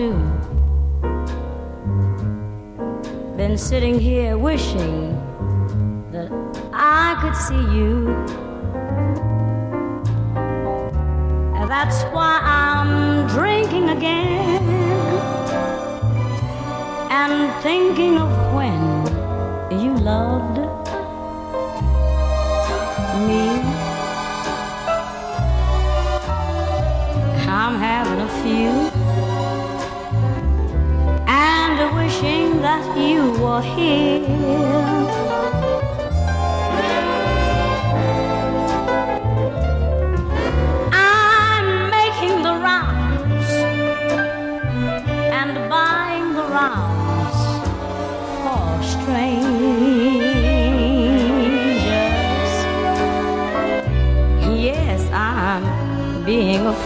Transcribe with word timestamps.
two. 0.00 0.12
Been 3.36 3.58
sitting 3.58 3.98
here 3.98 4.38
wishing 4.38 5.12
that 6.12 6.30
I 6.72 7.18
could 7.20 7.36
see 7.36 7.64
you. 7.76 7.89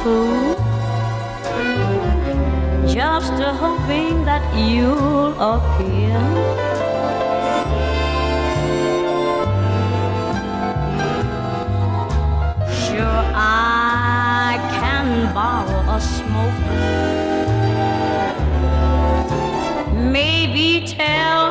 Fool. 0.04 0.54
Just 2.86 3.38
hoping 3.62 4.14
that 4.28 4.44
you'll 4.54 5.32
appear. 5.52 6.20
Sure, 12.82 13.22
I 13.34 14.60
can 14.78 15.08
borrow 15.32 15.82
a 15.96 15.98
smoke. 16.16 16.60
Maybe 20.12 20.86
tell 20.86 21.43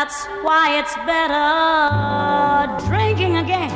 That's 0.00 0.24
why 0.40 0.78
it's 0.78 0.96
better 1.04 1.44
drinking 2.88 3.36
again 3.36 3.70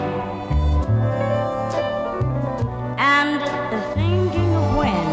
and 2.96 3.42
the 3.70 3.80
thinking 3.92 4.54
of 4.54 4.74
when 4.74 5.04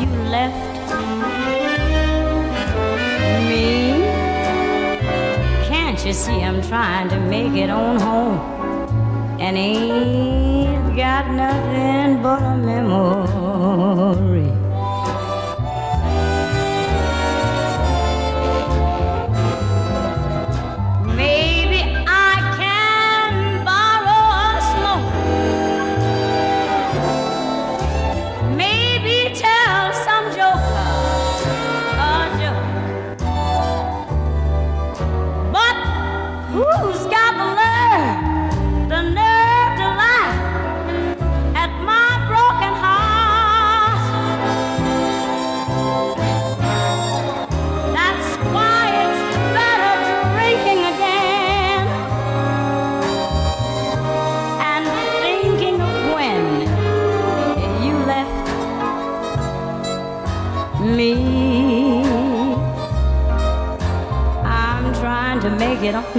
you 0.00 0.08
left 0.36 0.74
me. 3.50 4.00
Can't 5.68 6.02
you 6.06 6.14
see 6.14 6.40
I'm 6.42 6.62
trying 6.62 7.10
to 7.10 7.20
make 7.20 7.52
it 7.52 7.68
on 7.68 8.00
home 8.00 8.40
and 9.38 9.54
ain't 9.58 10.96
got 10.96 11.30
nothing 11.30 12.22
but 12.22 12.40
a 12.40 12.56
memory? 12.56 14.25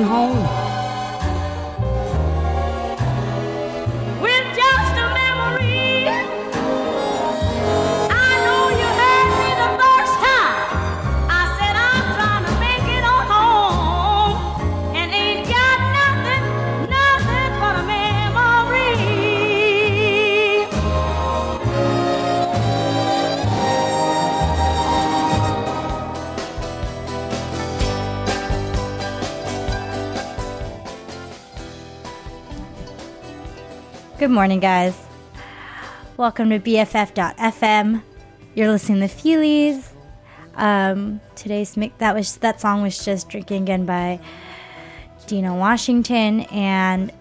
Home 0.04 0.57
morning, 34.38 34.60
guys. 34.60 34.96
Welcome 36.16 36.52
to 36.52 36.60
BFF.FM. 36.60 38.04
You're 38.54 38.70
listening 38.70 39.00
to 39.00 39.08
Feelies. 39.08 39.90
Um, 40.54 41.22
today's 41.34 41.76
that 41.98 42.14
was 42.14 42.38
that 42.38 42.62
song 42.62 42.84
was 42.84 43.04
just 43.04 43.30
"Drinking 43.30 43.64
Again" 43.64 43.88
by 43.88 44.20
Dinah 45.26 45.56
Washington, 45.56 46.42
and 46.52 47.12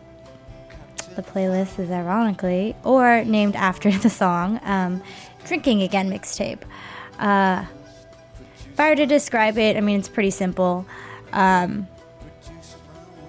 the 1.15 1.23
playlist 1.23 1.79
is 1.79 1.91
ironically 1.91 2.77
or 2.85 3.25
named 3.25 3.57
after 3.57 3.91
the 4.05 4.11
song 4.11 4.61
um, 4.63 5.03
"Drinking 5.47 5.81
Again" 5.81 6.11
mixtape. 6.11 6.65
Uh, 7.19 7.65
if 8.71 8.79
I 8.79 8.91
were 8.91 8.97
to 8.97 9.07
describe 9.07 9.57
it, 9.57 9.79
I 9.79 9.81
mean 9.81 10.01
it's 10.01 10.11
pretty 10.11 10.33
simple. 10.33 10.85
Um, 11.33 11.89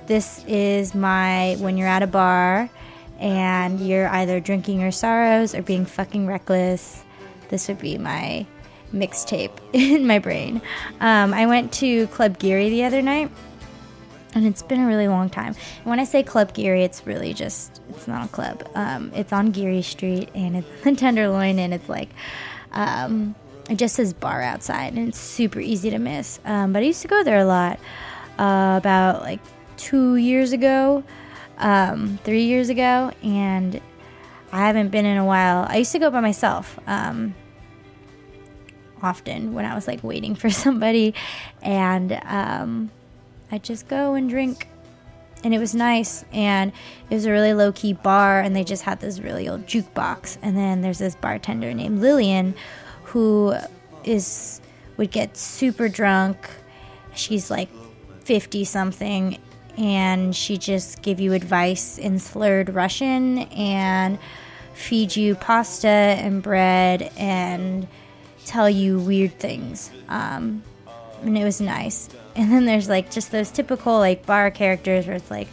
this 0.07 0.43
is 0.45 0.93
my 0.93 1.55
when 1.59 1.77
you're 1.77 1.87
at 1.87 2.03
a 2.03 2.07
bar 2.07 2.69
and 3.19 3.79
you're 3.79 4.07
either 4.09 4.39
drinking 4.39 4.81
your 4.81 4.91
sorrows 4.91 5.55
or 5.55 5.61
being 5.61 5.85
fucking 5.85 6.27
reckless. 6.27 7.03
This 7.49 7.67
would 7.67 7.79
be 7.79 7.97
my 7.97 8.45
mixtape 8.93 9.51
in 9.73 10.07
my 10.07 10.19
brain. 10.19 10.61
Um, 10.99 11.33
I 11.33 11.45
went 11.45 11.73
to 11.73 12.07
Club 12.07 12.39
Geary 12.39 12.69
the 12.69 12.83
other 12.83 13.01
night, 13.01 13.31
and 14.33 14.45
it's 14.45 14.61
been 14.61 14.81
a 14.81 14.87
really 14.87 15.07
long 15.07 15.29
time. 15.29 15.55
When 15.83 15.99
I 15.99 16.03
say 16.03 16.23
Club 16.23 16.53
Geary, 16.53 16.83
it's 16.83 17.05
really 17.05 17.33
just 17.33 17.81
it's 17.89 18.07
not 18.07 18.25
a 18.25 18.29
club. 18.29 18.67
Um, 18.75 19.11
it's 19.15 19.33
on 19.33 19.51
Geary 19.51 19.81
Street, 19.81 20.29
and 20.35 20.57
it's 20.57 20.67
in 20.85 20.95
Tenderloin, 20.95 21.59
and 21.59 21.73
it's 21.73 21.89
like. 21.89 22.09
Um, 22.73 23.35
it 23.69 23.77
just 23.77 23.95
says 23.95 24.13
bar 24.13 24.41
outside, 24.41 24.93
and 24.93 25.09
it's 25.09 25.19
super 25.19 25.59
easy 25.59 25.89
to 25.89 25.99
miss. 25.99 26.39
Um, 26.45 26.71
but 26.71 26.83
I 26.83 26.85
used 26.85 27.01
to 27.01 27.09
go 27.09 27.23
there 27.23 27.39
a 27.39 27.45
lot. 27.45 27.79
Uh, 28.39 28.75
about 28.77 29.23
like 29.23 29.39
two 29.77 30.15
years 30.15 30.51
ago, 30.51 31.03
um, 31.57 32.19
three 32.23 32.43
years 32.43 32.69
ago, 32.69 33.11
and 33.23 33.81
I 34.51 34.67
haven't 34.67 34.89
been 34.89 35.05
in 35.05 35.17
a 35.17 35.25
while. 35.25 35.65
I 35.69 35.77
used 35.77 35.91
to 35.91 35.99
go 35.99 36.09
by 36.09 36.21
myself 36.21 36.79
um, 36.87 37.35
often 39.01 39.53
when 39.53 39.65
I 39.65 39.75
was 39.75 39.87
like 39.87 40.03
waiting 40.03 40.35
for 40.35 40.49
somebody, 40.65 41.13
and 41.61 42.19
um, 42.25 42.91
I'd 43.51 43.63
just 43.63 43.87
go 43.87 44.13
and 44.13 44.29
drink. 44.29 44.67
And 45.43 45.53
it 45.53 45.59
was 45.59 45.75
nice, 45.75 46.25
and 46.33 46.71
it 47.09 47.13
was 47.13 47.25
a 47.25 47.31
really 47.31 47.53
low 47.53 47.71
key 47.71 47.93
bar, 47.93 48.39
and 48.41 48.55
they 48.55 48.63
just 48.63 48.83
had 48.83 48.99
this 48.99 49.19
really 49.19 49.47
old 49.47 49.67
jukebox. 49.67 50.37
And 50.41 50.57
then 50.57 50.81
there's 50.81 50.97
this 50.97 51.15
bartender 51.15 51.73
named 51.73 52.01
Lillian 52.01 52.55
who 53.03 53.55
is 54.03 54.61
would 54.97 55.11
get 55.11 55.37
super 55.37 55.89
drunk. 55.89 56.49
She's 57.13 57.51
like 57.51 57.69
50 58.23 58.65
something 58.65 59.37
and 59.77 60.35
she 60.35 60.57
just 60.57 61.01
give 61.01 61.19
you 61.19 61.33
advice 61.33 61.97
in 61.97 62.19
slurred 62.19 62.69
Russian 62.69 63.39
and 63.39 64.17
feed 64.73 65.15
you 65.15 65.35
pasta 65.35 65.87
and 65.87 66.41
bread 66.41 67.11
and 67.17 67.87
tell 68.45 68.69
you 68.69 68.99
weird 68.99 69.37
things. 69.39 69.91
Um, 70.07 70.63
and 71.21 71.37
it 71.37 71.43
was 71.43 71.61
nice. 71.61 72.09
And 72.37 72.51
then 72.51 72.65
there's 72.65 72.87
like 72.87 73.09
just 73.09 73.31
those 73.31 73.49
typical 73.49 73.97
like 73.97 74.27
bar 74.27 74.51
characters 74.51 75.07
where 75.07 75.15
it's 75.15 75.31
like 75.31 75.47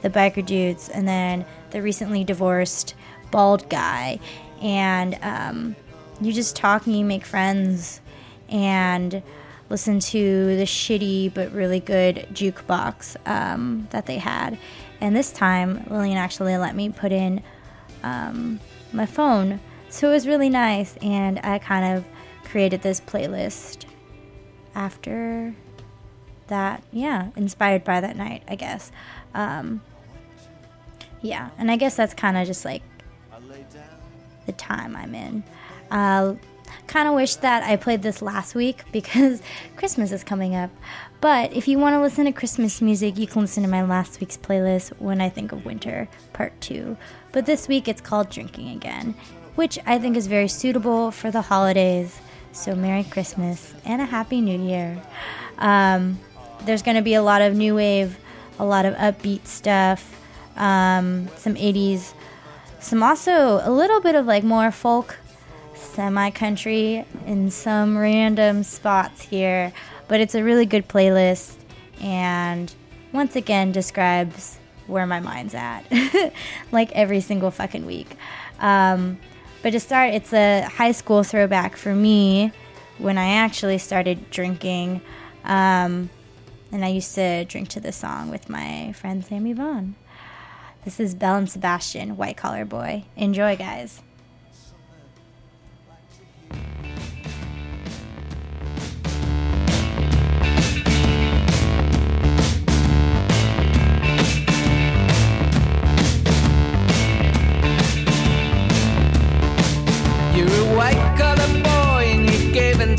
the 0.00 0.08
biker 0.08 0.42
dudes 0.42 0.88
and 0.88 1.06
then 1.06 1.44
the 1.72 1.82
recently 1.82 2.24
divorced 2.24 2.94
bald 3.30 3.68
guy. 3.68 4.18
And 4.62 5.18
um, 5.20 5.76
you 6.22 6.32
just 6.32 6.56
talk 6.56 6.86
and 6.86 6.98
you 6.98 7.04
make 7.04 7.26
friends 7.26 8.00
and 8.48 9.22
listen 9.72 9.98
to 9.98 10.54
the 10.56 10.64
shitty 10.64 11.32
but 11.32 11.50
really 11.50 11.80
good 11.80 12.26
jukebox 12.30 13.16
um, 13.26 13.88
that 13.90 14.04
they 14.04 14.18
had. 14.18 14.58
And 15.00 15.16
this 15.16 15.32
time, 15.32 15.86
Lillian 15.90 16.18
actually 16.18 16.58
let 16.58 16.76
me 16.76 16.90
put 16.90 17.10
in 17.10 17.42
um, 18.02 18.60
my 18.92 19.06
phone. 19.06 19.60
So 19.88 20.10
it 20.10 20.12
was 20.12 20.28
really 20.28 20.50
nice. 20.50 20.96
And 20.98 21.40
I 21.42 21.58
kind 21.58 21.96
of 21.96 22.04
created 22.44 22.82
this 22.82 23.00
playlist 23.00 23.86
after 24.74 25.54
that. 26.48 26.84
Yeah, 26.92 27.30
inspired 27.34 27.82
by 27.82 28.02
that 28.02 28.14
night, 28.14 28.42
I 28.46 28.56
guess. 28.56 28.92
Um, 29.32 29.80
yeah, 31.22 31.48
and 31.56 31.70
I 31.70 31.76
guess 31.76 31.96
that's 31.96 32.12
kind 32.12 32.36
of 32.36 32.46
just 32.46 32.66
like 32.66 32.82
the 34.44 34.52
time 34.52 34.94
I'm 34.96 35.14
in. 35.14 35.44
Uh, 35.90 36.34
kind 36.86 37.08
of 37.08 37.14
wish 37.14 37.36
that 37.36 37.62
I 37.62 37.76
played 37.76 38.02
this 38.02 38.22
last 38.22 38.54
week 38.54 38.84
because 38.92 39.42
Christmas 39.76 40.12
is 40.12 40.24
coming 40.24 40.54
up. 40.54 40.70
But 41.20 41.52
if 41.52 41.68
you 41.68 41.78
want 41.78 41.94
to 41.94 42.00
listen 42.00 42.24
to 42.24 42.32
Christmas 42.32 42.82
music, 42.82 43.16
you 43.16 43.26
can 43.26 43.42
listen 43.42 43.62
to 43.62 43.68
my 43.68 43.82
last 43.82 44.20
week's 44.20 44.36
playlist, 44.36 44.92
When 44.98 45.20
I 45.20 45.28
Think 45.28 45.52
of 45.52 45.64
Winter, 45.64 46.08
Part 46.32 46.60
2. 46.60 46.96
But 47.30 47.46
this 47.46 47.68
week 47.68 47.86
it's 47.86 48.00
called 48.00 48.28
Drinking 48.28 48.70
Again, 48.70 49.14
which 49.54 49.78
I 49.86 49.98
think 49.98 50.16
is 50.16 50.26
very 50.26 50.48
suitable 50.48 51.10
for 51.10 51.30
the 51.30 51.42
holidays. 51.42 52.20
So, 52.50 52.74
Merry 52.74 53.04
Christmas 53.04 53.72
and 53.84 54.02
a 54.02 54.04
Happy 54.04 54.40
New 54.40 54.60
Year. 54.60 55.00
Um, 55.58 56.18
there's 56.64 56.82
going 56.82 56.96
to 56.96 57.02
be 57.02 57.14
a 57.14 57.22
lot 57.22 57.40
of 57.40 57.54
new 57.54 57.76
wave, 57.76 58.18
a 58.58 58.64
lot 58.64 58.84
of 58.84 58.94
upbeat 58.94 59.46
stuff, 59.46 60.20
um, 60.56 61.28
some 61.36 61.54
80s, 61.54 62.14
some 62.80 63.02
also 63.02 63.60
a 63.62 63.70
little 63.70 64.00
bit 64.00 64.14
of 64.14 64.26
like 64.26 64.44
more 64.44 64.70
folk, 64.70 65.16
semi 65.92 66.30
country 66.30 67.04
in 67.26 67.50
some 67.50 67.96
random 67.96 68.62
spots 68.62 69.22
here. 69.22 69.72
But 70.08 70.20
it's 70.20 70.34
a 70.34 70.42
really 70.42 70.66
good 70.66 70.88
playlist 70.88 71.54
and 72.00 72.74
once 73.12 73.36
again 73.36 73.72
describes 73.72 74.58
where 74.86 75.06
my 75.06 75.20
mind's 75.20 75.54
at, 75.54 75.84
like 76.72 76.90
every 76.92 77.20
single 77.20 77.50
fucking 77.50 77.86
week. 77.86 78.16
Um, 78.58 79.18
but 79.62 79.70
to 79.70 79.80
start, 79.80 80.14
it's 80.14 80.32
a 80.32 80.62
high 80.62 80.92
school 80.92 81.22
throwback 81.22 81.76
for 81.76 81.94
me 81.94 82.52
when 82.98 83.16
I 83.16 83.34
actually 83.34 83.78
started 83.78 84.30
drinking. 84.30 85.00
Um, 85.44 86.10
and 86.72 86.84
I 86.84 86.88
used 86.88 87.14
to 87.14 87.44
drink 87.44 87.68
to 87.70 87.80
this 87.80 87.96
song 87.96 88.30
with 88.30 88.48
my 88.48 88.92
friend 88.92 89.24
Sammy 89.24 89.52
Vaughn. 89.52 89.94
This 90.84 90.98
is 90.98 91.14
Belle 91.14 91.36
and 91.36 91.50
Sebastian, 91.50 92.16
White 92.16 92.36
Collar 92.36 92.64
Boy. 92.64 93.04
Enjoy, 93.16 93.56
guys. 93.56 94.02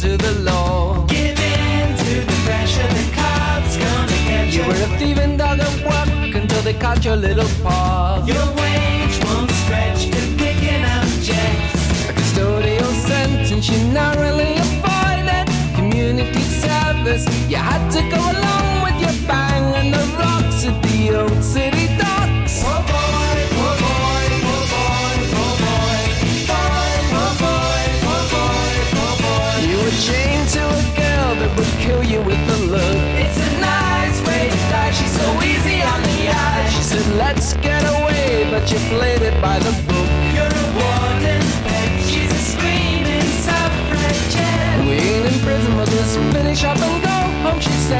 To 0.03 0.17
the 0.17 0.33
law. 0.41 1.05
Give 1.07 1.39
in 1.39 1.95
to 1.97 2.13
the 2.29 2.37
pressure, 2.45 2.87
the 2.97 3.05
cops 3.15 3.77
gonna 3.77 4.19
get 4.27 4.53
You 4.53 4.61
you. 4.61 4.67
were 4.67 4.81
a 4.87 4.97
thieving 4.97 5.37
dog 5.37 5.59
at 5.59 5.75
work 5.85 6.35
until 6.35 6.61
they 6.61 6.73
caught 6.73 7.05
your 7.05 7.15
little 7.15 7.47
paw. 7.63 8.23
Your 8.25 8.62
service, 17.17 17.49
you 17.49 17.57
had 17.57 17.89
to 17.91 18.01
go 18.09 18.17
along 18.17 18.83
with 18.83 19.01
your 19.01 19.27
bang 19.27 19.75
and 19.75 19.93
the 19.93 20.03
rocks 20.17 20.65
at 20.65 20.81
the 20.83 21.15
old 21.15 21.43
city 21.43 21.87
docks. 21.97 22.63
Poor 22.63 22.81
boy, 22.89 23.37
poor 23.53 23.75
boy, 23.83 24.25
poor 24.45 24.63
boy, 24.73 25.15
poor 25.33 25.53
boy. 25.61 26.01
Boy, 26.49 26.93
poor 27.11 27.33
boy, 27.43 27.83
poor 28.03 28.23
boy, 28.33 28.73
poor 28.93 29.13
boy. 29.21 29.55
You 29.69 29.77
were 29.83 29.97
chained 30.07 30.47
to 30.55 30.63
a 30.63 30.83
girl 30.97 31.31
that 31.41 31.51
would 31.57 31.73
kill 31.83 32.03
you 32.03 32.21
with 32.21 32.41
a 32.57 32.59
look. 32.73 32.99
It's 33.23 33.37
a 33.37 33.51
nice 33.59 34.19
way 34.27 34.49
to 34.49 34.59
die. 34.71 34.91
She's 34.91 35.11
so 35.11 35.27
easy 35.41 35.81
on 35.81 36.01
the 36.01 36.29
eye. 36.29 36.69
She 36.69 36.83
said, 36.83 37.05
let's 37.17 37.53
get 37.57 37.83
away, 37.83 38.47
but 38.51 38.69
you 38.71 38.79
played 38.89 39.21
it 39.21 39.39
by 39.41 39.59
the 39.59 39.73
book. 39.87 40.09
You're 40.35 40.55
a 40.63 40.67
warden's 40.79 41.55
pet. 41.67 41.91
She's 42.09 42.31
a 42.31 42.41
screaming 42.53 43.27
suffragette. 43.45 44.79
We 44.87 44.95
ain't 45.09 45.25
in 45.31 45.39
prison, 45.41 45.73
but 45.77 45.89
just 45.89 46.17
finish 46.33 46.63
up 46.63 46.77
and 46.77 47.02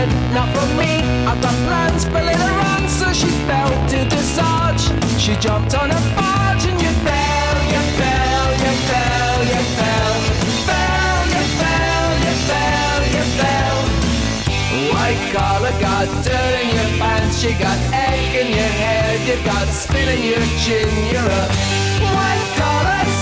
said, 0.04 0.34
not 0.34 0.50
for 0.56 0.68
me. 0.76 1.02
I've 1.28 1.42
got 1.42 1.54
plans 1.68 2.06
for 2.06 2.22
later 2.22 2.54
on. 2.72 2.88
So 2.90 3.14
she 3.14 3.30
fell 3.48 3.70
to 3.70 4.00
the 4.12 4.22
arch. 4.42 4.84
She 5.20 5.36
jumped 5.36 5.76
on 5.76 5.92
a 5.92 6.02
barge 6.16 6.66
and 6.66 6.80
you 6.82 6.94
fell, 7.08 7.58
you 7.74 7.84
fell, 8.00 8.50
you 8.64 8.74
fell, 8.90 9.40
you 9.54 9.62
fell. 9.78 10.16
Fell, 10.70 11.22
you 11.36 11.46
fell, 11.62 12.12
you 12.26 12.36
fell, 12.50 13.02
you 13.16 13.24
fell. 13.40 13.80
White 14.94 15.24
collar 15.34 15.76
got 15.80 16.08
dirt 16.24 16.56
in 16.64 16.70
your 16.78 16.92
pants, 17.00 17.44
you 17.44 17.52
got 17.58 17.78
egg 17.94 18.36
in 18.42 18.48
your 18.60 18.74
hair, 18.84 19.10
you 19.28 19.44
got 19.46 19.68
spit 19.68 20.08
in 20.16 20.22
your 20.32 20.46
chin. 20.64 20.90
You're 21.12 21.32
a 21.40 21.46
white 22.16 22.48
collar 22.60 23.13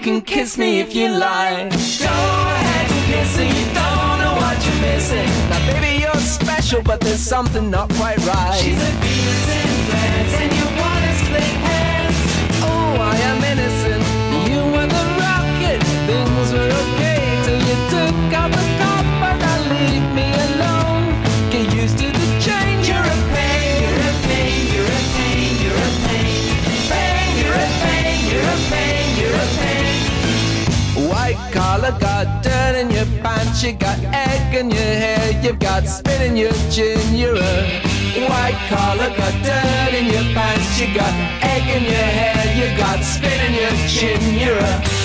can 0.00 0.20
kiss 0.22 0.56
me 0.56 0.80
if 0.80 0.94
you 0.94 1.08
like. 1.08 1.70
Go 1.70 2.06
ahead 2.06 2.90
and 2.90 3.04
kiss 3.06 3.36
her. 3.36 3.44
You 3.44 3.66
don't 3.74 4.18
know 4.22 4.34
what 4.40 4.56
you're 4.64 4.80
missing. 4.80 5.28
Now, 5.50 5.60
baby, 5.66 6.02
you're 6.02 6.14
special, 6.16 6.82
but 6.82 7.00
there's 7.00 7.20
something 7.20 7.70
not 7.70 7.92
quite 7.94 8.18
right. 8.26 8.58
She's 8.58 8.80
a 8.80 8.92
Venus 9.02 9.48
in 9.56 9.68
flares, 9.86 10.34
and 10.42 10.52
you 10.58 10.79
You 33.62 33.72
got 33.74 33.98
egg 34.14 34.54
in 34.54 34.70
your 34.70 34.80
hair. 34.80 35.42
You've 35.42 35.58
got 35.58 35.84
spit 35.86 36.22
in 36.22 36.34
your 36.34 36.52
chin. 36.70 37.14
You're 37.14 37.36
a 37.36 38.26
white 38.26 38.56
collar 38.70 39.14
got 39.14 39.34
dirt 39.44 39.92
in 39.92 40.06
your 40.06 40.22
pants. 40.32 40.80
You 40.80 40.94
got 40.94 41.12
egg 41.44 41.68
in 41.68 41.84
your 41.84 41.92
hair. 41.92 42.40
You 42.56 42.74
got 42.78 43.04
spit 43.04 43.38
in 43.46 43.52
your 43.52 43.76
chin. 43.86 44.38
You're 44.38 44.56
a 44.56 44.99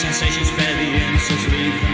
sensations 0.00 0.50
fed 0.52 0.78
the 0.78 1.12
insults, 1.12 1.46
leave 1.52 1.89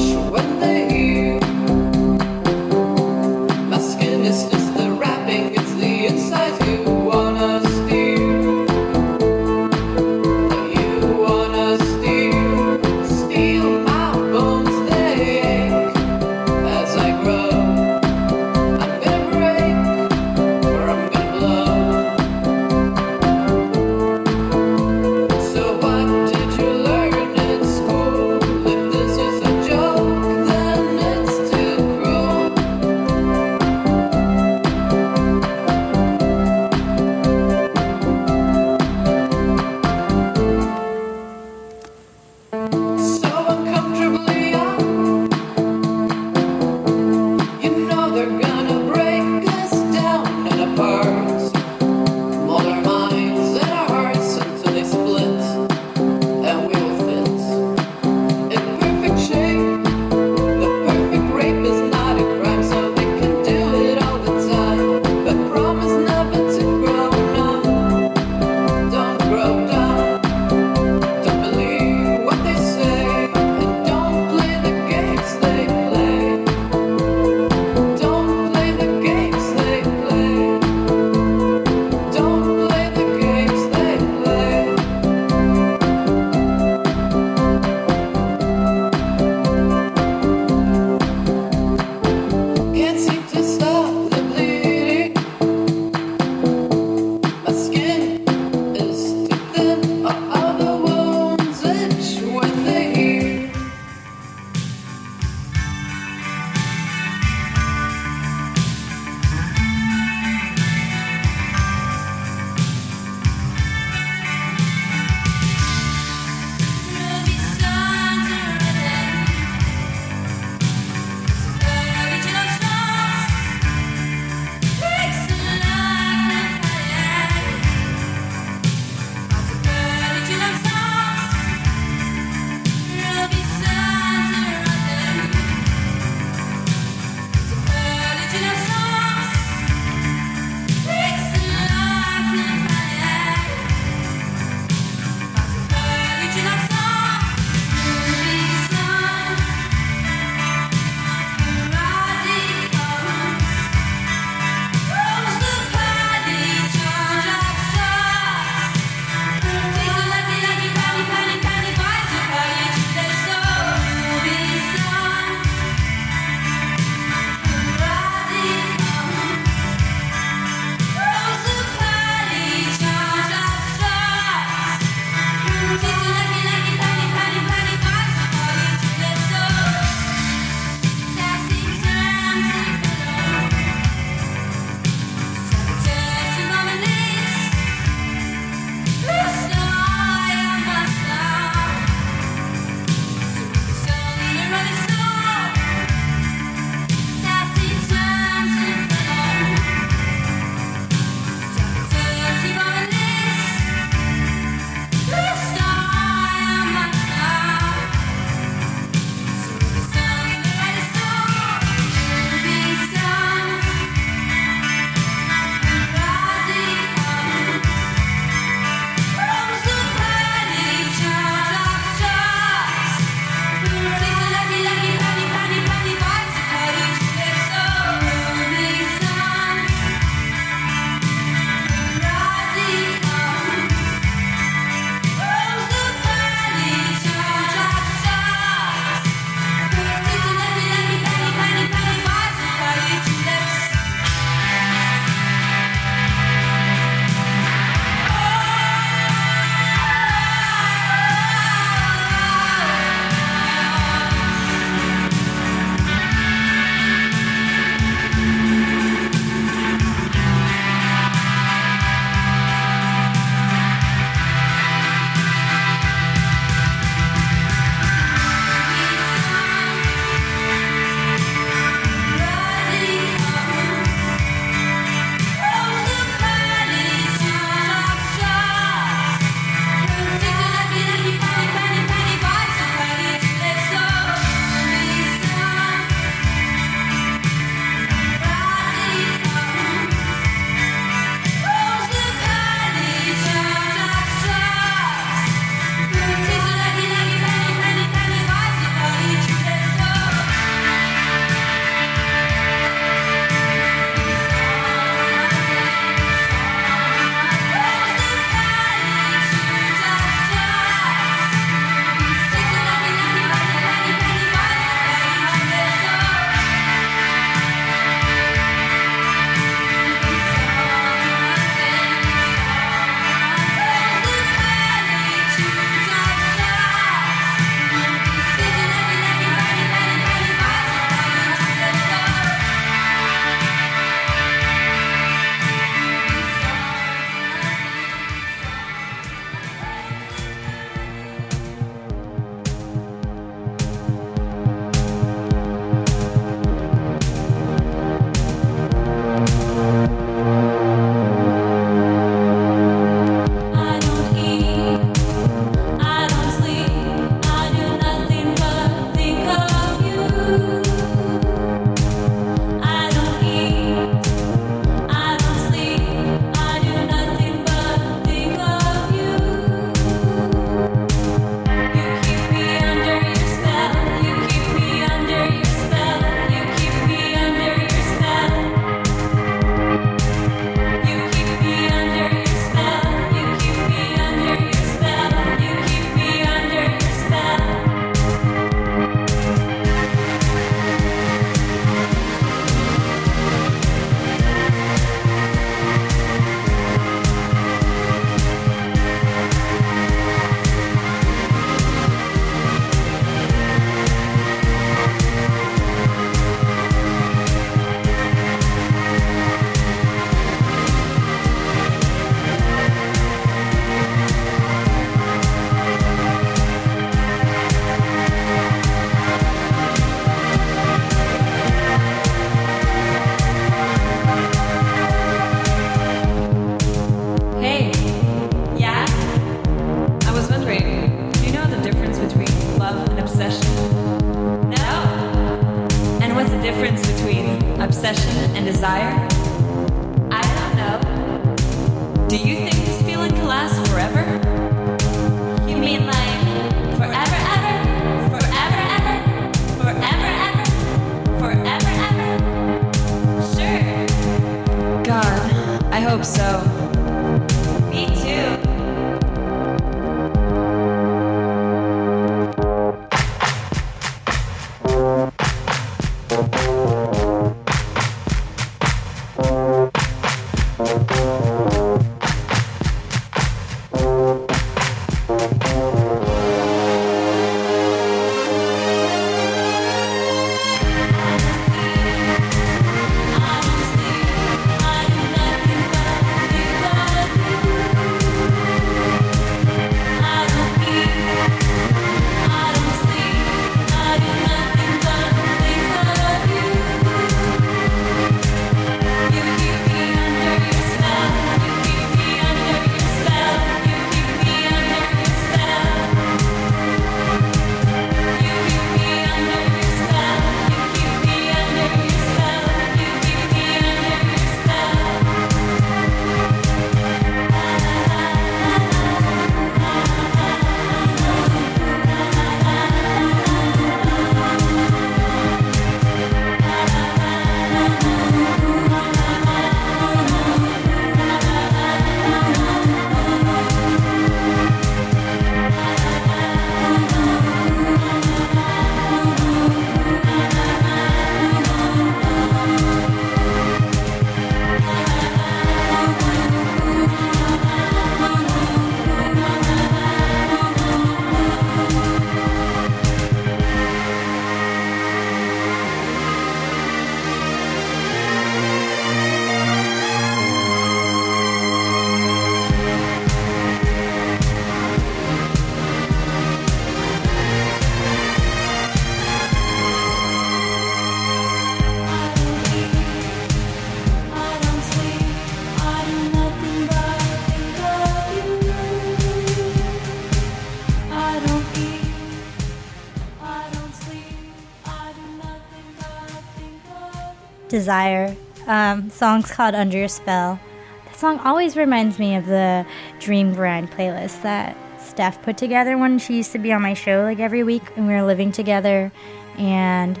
Desire. 587.60 588.16
Um, 588.46 588.88
song's 588.88 589.30
called 589.30 589.54
Under 589.54 589.76
Your 589.76 589.88
Spell. 589.88 590.40
That 590.86 590.96
song 590.96 591.18
always 591.18 591.58
reminds 591.58 591.98
me 591.98 592.16
of 592.16 592.24
the 592.24 592.64
Dream 593.00 593.34
Grind 593.34 593.70
playlist 593.70 594.22
that 594.22 594.56
Steph 594.80 595.20
put 595.20 595.36
together 595.36 595.76
when 595.76 595.98
she 595.98 596.16
used 596.16 596.32
to 596.32 596.38
be 596.38 596.54
on 596.54 596.62
my 596.62 596.72
show 596.72 597.02
like 597.02 597.18
every 597.18 597.42
week 597.42 597.62
and 597.76 597.86
we 597.86 597.92
were 597.92 598.02
living 598.02 598.32
together. 598.32 598.90
And 599.36 600.00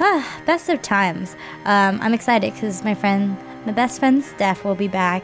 ah, 0.00 0.42
best 0.46 0.68
of 0.68 0.82
times. 0.82 1.36
Um, 1.64 2.00
I'm 2.02 2.12
excited 2.12 2.52
because 2.54 2.82
my 2.82 2.94
friend, 2.94 3.36
my 3.64 3.72
best 3.72 4.00
friend 4.00 4.24
Steph, 4.24 4.64
will 4.64 4.74
be 4.74 4.88
back 4.88 5.22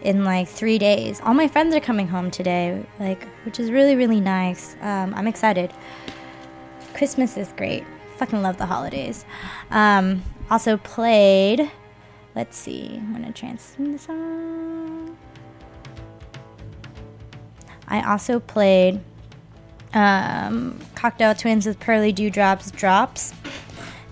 in 0.00 0.24
like 0.24 0.48
three 0.48 0.78
days. 0.78 1.20
All 1.24 1.34
my 1.34 1.46
friends 1.46 1.74
are 1.74 1.80
coming 1.80 2.08
home 2.08 2.30
today, 2.30 2.86
like 2.98 3.22
which 3.44 3.60
is 3.60 3.70
really 3.70 3.96
really 3.96 4.20
nice. 4.20 4.76
Um, 4.80 5.12
I'm 5.14 5.26
excited. 5.26 5.74
Christmas 6.94 7.36
is 7.36 7.52
great. 7.58 7.84
Fucking 8.16 8.40
love 8.40 8.56
the 8.56 8.64
holidays. 8.64 9.26
Um, 9.70 10.22
also 10.50 10.76
played. 10.76 11.70
Let's 12.34 12.56
see. 12.56 12.96
I'm 12.96 13.12
gonna 13.12 13.32
transfer 13.32 13.82
the 13.82 13.98
song. 13.98 15.18
I 17.88 18.02
also 18.02 18.38
played 18.38 19.00
um, 19.94 20.78
Cocteau 20.94 21.38
Twins 21.38 21.66
with 21.66 21.80
Pearly 21.80 22.12
Dewdrops 22.12 22.70
Drops. 22.70 23.32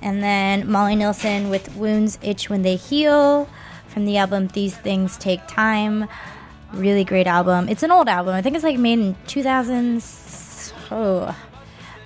And 0.02 0.22
then 0.22 0.70
Molly 0.70 0.94
Nilsson 0.94 1.50
with 1.50 1.74
Wounds 1.76 2.18
Itch 2.22 2.48
When 2.48 2.62
They 2.62 2.76
Heal 2.76 3.48
from 3.88 4.04
the 4.04 4.18
album 4.18 4.48
These 4.48 4.76
Things 4.76 5.16
Take 5.16 5.46
Time. 5.46 6.08
Really 6.72 7.04
great 7.04 7.26
album. 7.26 7.68
It's 7.68 7.82
an 7.82 7.90
old 7.90 8.08
album. 8.08 8.34
I 8.34 8.42
think 8.42 8.54
it's 8.54 8.64
like 8.64 8.78
made 8.78 8.98
in 8.98 9.16
2000. 9.26 10.02
Oh, 10.90 11.36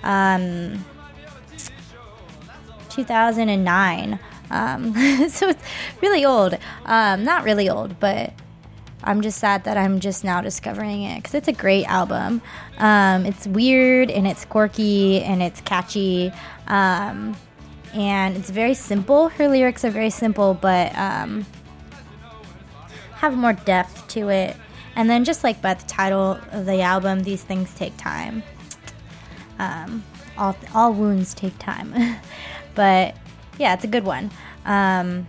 um, 0.03 0.85
2009. 2.91 4.19
Um, 4.49 4.93
so 5.29 5.49
it's 5.49 5.63
really 6.01 6.25
old. 6.25 6.57
Um, 6.85 7.23
not 7.23 7.43
really 7.43 7.69
old, 7.69 7.99
but 7.99 8.33
I'm 9.03 9.21
just 9.21 9.39
sad 9.39 9.63
that 9.63 9.77
I'm 9.77 9.99
just 9.99 10.23
now 10.23 10.41
discovering 10.41 11.03
it 11.03 11.17
because 11.17 11.33
it's 11.33 11.47
a 11.47 11.53
great 11.53 11.85
album. 11.85 12.41
Um, 12.77 13.25
it's 13.25 13.47
weird 13.47 14.11
and 14.11 14.27
it's 14.27 14.45
quirky 14.45 15.23
and 15.23 15.41
it's 15.41 15.61
catchy. 15.61 16.31
Um, 16.67 17.35
and 17.93 18.37
it's 18.37 18.49
very 18.49 18.73
simple. 18.73 19.29
Her 19.29 19.47
lyrics 19.47 19.83
are 19.83 19.89
very 19.89 20.11
simple, 20.11 20.53
but 20.53 20.95
um, 20.97 21.45
have 23.15 23.35
more 23.35 23.53
depth 23.53 24.07
to 24.09 24.29
it. 24.29 24.55
And 24.95 25.09
then, 25.09 25.23
just 25.23 25.43
like 25.43 25.61
by 25.61 25.73
the 25.73 25.85
title 25.85 26.37
of 26.51 26.65
the 26.65 26.81
album, 26.81 27.23
these 27.23 27.43
things 27.43 27.73
take 27.75 27.95
time. 27.97 28.43
Um, 29.57 30.03
all, 30.37 30.55
all 30.73 30.93
wounds 30.93 31.33
take 31.33 31.57
time. 31.59 31.93
but 32.75 33.15
yeah, 33.57 33.73
it's 33.73 33.83
a 33.83 33.87
good 33.87 34.03
one. 34.03 34.31
Um, 34.65 35.27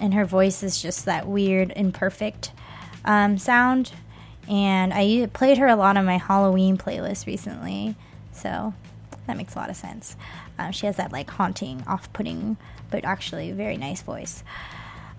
and 0.00 0.14
her 0.14 0.24
voice 0.24 0.62
is 0.62 0.80
just 0.80 1.04
that 1.06 1.26
weird, 1.26 1.72
imperfect 1.74 2.52
um, 3.04 3.38
sound. 3.38 3.92
And 4.48 4.92
I 4.94 5.28
played 5.32 5.58
her 5.58 5.66
a 5.66 5.76
lot 5.76 5.96
on 5.96 6.04
my 6.04 6.18
Halloween 6.18 6.78
playlist 6.78 7.26
recently. 7.26 7.96
So 8.32 8.74
that 9.26 9.36
makes 9.36 9.54
a 9.54 9.58
lot 9.58 9.70
of 9.70 9.76
sense. 9.76 10.16
Um, 10.58 10.72
she 10.72 10.86
has 10.86 10.96
that 10.96 11.12
like 11.12 11.30
haunting, 11.30 11.84
off 11.86 12.12
putting, 12.12 12.56
but 12.90 13.04
actually 13.04 13.52
very 13.52 13.76
nice 13.76 14.02
voice. 14.02 14.42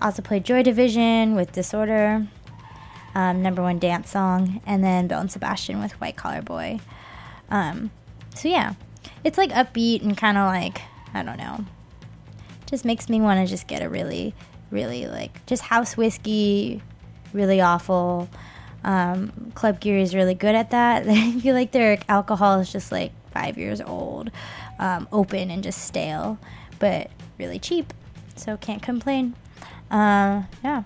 I 0.01 0.05
also 0.05 0.21
played 0.21 0.45
Joy 0.45 0.63
Division 0.63 1.35
with 1.35 1.51
Disorder, 1.51 2.27
um, 3.13 3.41
number 3.41 3.61
one 3.61 3.79
dance 3.79 4.09
song, 4.09 4.61
and 4.65 4.83
then 4.83 5.07
Belle 5.07 5.21
and 5.21 5.31
Sebastian 5.31 5.81
with 5.81 5.91
White 5.99 6.15
Collar 6.15 6.41
Boy. 6.41 6.79
Um, 7.49 7.91
so 8.35 8.47
yeah, 8.47 8.73
it's 9.23 9.37
like 9.37 9.51
upbeat 9.51 10.01
and 10.01 10.17
kind 10.17 10.37
of 10.37 10.47
like, 10.47 10.81
I 11.13 11.23
don't 11.23 11.37
know, 11.37 11.65
just 12.65 12.85
makes 12.85 13.09
me 13.09 13.21
want 13.21 13.45
to 13.45 13.49
just 13.49 13.67
get 13.67 13.81
a 13.81 13.89
really, 13.89 14.33
really 14.71 15.07
like 15.07 15.45
just 15.45 15.63
house 15.63 15.97
whiskey, 15.97 16.81
really 17.33 17.61
awful. 17.61 18.29
Um, 18.83 19.51
Club 19.55 19.79
Geary 19.79 20.01
is 20.01 20.15
really 20.15 20.35
good 20.35 20.55
at 20.55 20.71
that. 20.71 21.05
I 21.07 21.39
feel 21.39 21.55
like 21.55 21.71
their 21.71 21.99
alcohol 22.07 22.59
is 22.59 22.71
just 22.71 22.91
like 22.91 23.11
five 23.31 23.57
years 23.57 23.81
old, 23.81 24.31
um, 24.79 25.07
open 25.11 25.51
and 25.51 25.63
just 25.63 25.83
stale, 25.85 26.37
but 26.79 27.09
really 27.37 27.59
cheap. 27.59 27.93
So 28.35 28.57
can't 28.57 28.81
complain. 28.81 29.35
Uh, 29.91 30.43
yeah. 30.63 30.83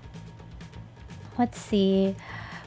Let's 1.38 1.60
see. 1.60 2.16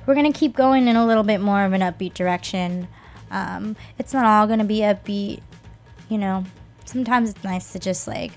We're 0.06 0.14
gonna 0.14 0.32
keep 0.32 0.54
going 0.54 0.88
in 0.88 0.96
a 0.96 1.06
little 1.06 1.22
bit 1.22 1.40
more 1.40 1.64
of 1.64 1.72
an 1.72 1.80
upbeat 1.80 2.14
direction. 2.14 2.88
Um, 3.30 3.76
it's 3.98 4.12
not 4.12 4.24
all 4.24 4.46
gonna 4.46 4.64
be 4.64 4.80
upbeat, 4.80 5.40
you 6.08 6.18
know. 6.18 6.44
Sometimes 6.86 7.30
it's 7.30 7.44
nice 7.44 7.72
to 7.72 7.78
just 7.78 8.06
like 8.06 8.32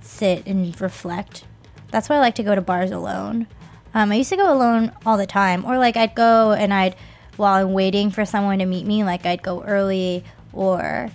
sit 0.00 0.46
and 0.46 0.78
reflect. 0.80 1.44
That's 1.90 2.08
why 2.08 2.16
I 2.16 2.20
like 2.20 2.34
to 2.36 2.42
go 2.42 2.54
to 2.54 2.60
bars 2.60 2.90
alone. 2.90 3.46
Um, 3.94 4.12
I 4.12 4.16
used 4.16 4.28
to 4.28 4.36
go 4.36 4.52
alone 4.52 4.92
all 5.06 5.16
the 5.16 5.26
time, 5.26 5.64
or 5.64 5.78
like 5.78 5.96
I'd 5.96 6.14
go 6.14 6.52
and 6.52 6.72
I'd 6.72 6.94
while 7.36 7.54
I'm 7.54 7.72
waiting 7.72 8.10
for 8.10 8.24
someone 8.24 8.58
to 8.58 8.66
meet 8.66 8.84
me, 8.86 9.04
like 9.04 9.24
I'd 9.24 9.42
go 9.42 9.62
early 9.62 10.22
or 10.52 11.10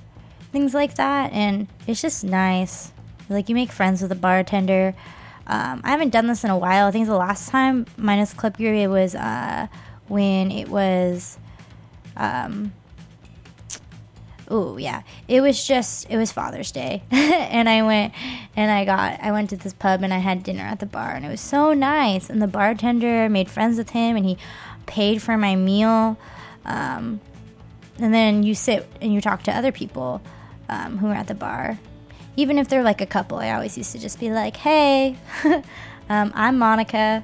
things 0.52 0.74
like 0.74 0.96
that, 0.96 1.32
and 1.32 1.68
it's 1.86 2.02
just 2.02 2.24
nice. 2.24 2.92
Like 3.30 3.48
you 3.48 3.56
make 3.56 3.72
friends 3.72 4.02
with 4.02 4.10
the 4.10 4.16
bartender. 4.16 4.96
Um, 5.46 5.82
I 5.84 5.92
haven't 5.92 6.10
done 6.10 6.28
this 6.28 6.44
in 6.44 6.50
a 6.50 6.58
while. 6.58 6.88
I 6.88 6.92
think 6.92 7.08
the 7.08 7.16
last 7.16 7.50
time 7.50 7.86
minus 7.98 8.34
Club 8.34 8.58
Geary 8.58 8.88
was 8.88 9.16
uh, 9.16 9.68
when 10.08 10.52
it 10.52 10.70
was. 10.70 11.38
Um, 12.16 12.74
oh 14.54 14.78
yeah, 14.78 15.02
it 15.28 15.42
was 15.42 15.66
just 15.66 16.10
it 16.10 16.16
was 16.16 16.32
Father's 16.32 16.72
Day, 16.72 17.02
and 17.12 17.68
I 17.68 17.82
went 17.82 18.14
and 18.56 18.72
I 18.72 18.86
got 18.86 19.20
I 19.22 19.32
went 19.32 19.50
to 19.50 19.58
this 19.58 19.74
pub 19.74 20.04
and 20.04 20.14
I 20.14 20.20
had 20.20 20.44
dinner 20.44 20.64
at 20.64 20.80
the 20.80 20.86
bar 20.86 21.12
and 21.12 21.26
it 21.26 21.30
was 21.30 21.42
so 21.42 21.74
nice. 21.74 22.30
And 22.30 22.42
the 22.42 22.48
bartender 22.48 23.28
made 23.30 23.50
friends 23.50 23.78
with 23.78 23.90
him 23.90 24.16
and 24.16 24.26
he 24.26 24.38
paid 24.86 25.22
for 25.22 25.38
my 25.38 25.56
meal. 25.56 26.18
Um, 26.66 27.20
and 27.98 28.14
then 28.14 28.44
you 28.44 28.54
sit 28.54 28.88
and 29.02 29.12
you 29.14 29.22
talk 29.22 29.44
to 29.44 29.52
other 29.52 29.72
people 29.72 30.22
um, 30.70 31.00
who 31.00 31.08
are 31.08 31.16
at 31.16 31.28
the 31.28 31.36
bar. 31.36 31.80
Even 32.36 32.58
if 32.58 32.70
they're 32.70 32.84
like 32.84 33.02
a 33.02 33.06
couple, 33.06 33.40
I 33.40 33.52
always 33.52 33.78
used 33.78 33.92
to 33.92 34.00
just 34.00 34.20
be 34.20 34.32
like, 34.32 34.58
"Hey, 34.58 35.18
um, 36.10 36.32
I'm 36.36 36.58
Monica," 36.58 37.24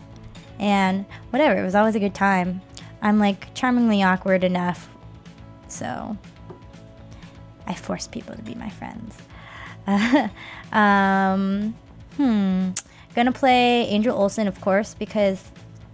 and 0.59 1.05
whatever. 1.29 1.59
It 1.59 1.63
was 1.63 1.75
always 1.75 1.95
a 1.95 1.99
good 1.99 2.13
time. 2.13 2.61
I'm 3.01 3.17
like 3.17 3.53
charmingly 3.53 4.03
awkward 4.03 4.43
enough, 4.43 4.89
so 5.67 6.17
I 7.69 7.75
force 7.75 8.07
people 8.07 8.35
to 8.35 8.41
be 8.41 8.55
my 8.55 8.69
friends. 8.69 9.15
um, 10.73 11.75
hmm. 12.17 12.69
Gonna 13.15 13.31
play 13.31 13.87
Angel 13.87 14.15
Olsen, 14.15 14.47
of 14.47 14.59
course, 14.61 14.93
because 14.93 15.43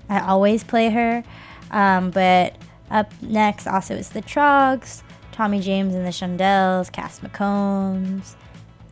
I 0.09 0.21
always 0.21 0.63
play 0.63 0.89
her. 0.89 1.23
Um, 1.71 2.11
but 2.11 2.55
up 2.89 3.11
next 3.21 3.67
also 3.67 3.95
is 3.95 4.09
the 4.09 4.21
Troggs, 4.21 5.01
Tommy 5.31 5.59
James 5.59 5.93
and 5.95 6.05
the 6.05 6.09
Shondells, 6.09 6.91
Cass 6.91 7.19
McCombs, 7.19 8.35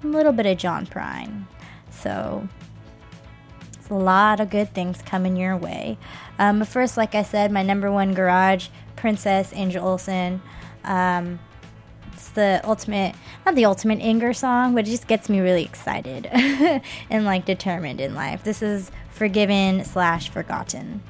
a 0.03 0.07
little 0.07 0.31
bit 0.33 0.45
of 0.45 0.57
John 0.57 0.85
Prine. 0.85 1.45
So 1.91 2.47
it's 3.73 3.89
a 3.89 3.93
lot 3.93 4.39
of 4.39 4.49
good 4.49 4.73
things 4.73 5.01
coming 5.01 5.35
your 5.35 5.55
way. 5.55 5.97
Um, 6.39 6.59
but 6.59 6.67
first, 6.67 6.97
like 6.97 7.15
I 7.15 7.23
said, 7.23 7.51
my 7.51 7.63
number 7.63 7.91
one 7.91 8.13
garage, 8.13 8.69
Princess 8.95 9.51
Angel 9.53 9.85
Olsen. 9.85 10.41
Um, 10.83 11.39
the 12.33 12.61
ultimate, 12.63 13.15
not 13.45 13.55
the 13.55 13.65
ultimate 13.65 13.99
anger 13.99 14.33
song, 14.33 14.75
but 14.75 14.87
it 14.87 14.91
just 14.91 15.07
gets 15.07 15.29
me 15.29 15.39
really 15.39 15.63
excited 15.63 16.25
and 17.09 17.25
like 17.25 17.45
determined 17.45 18.01
in 18.01 18.15
life. 18.15 18.43
This 18.43 18.61
is 18.61 18.91
Forgiven 19.11 19.85
slash 19.85 20.29
Forgotten. 20.29 21.01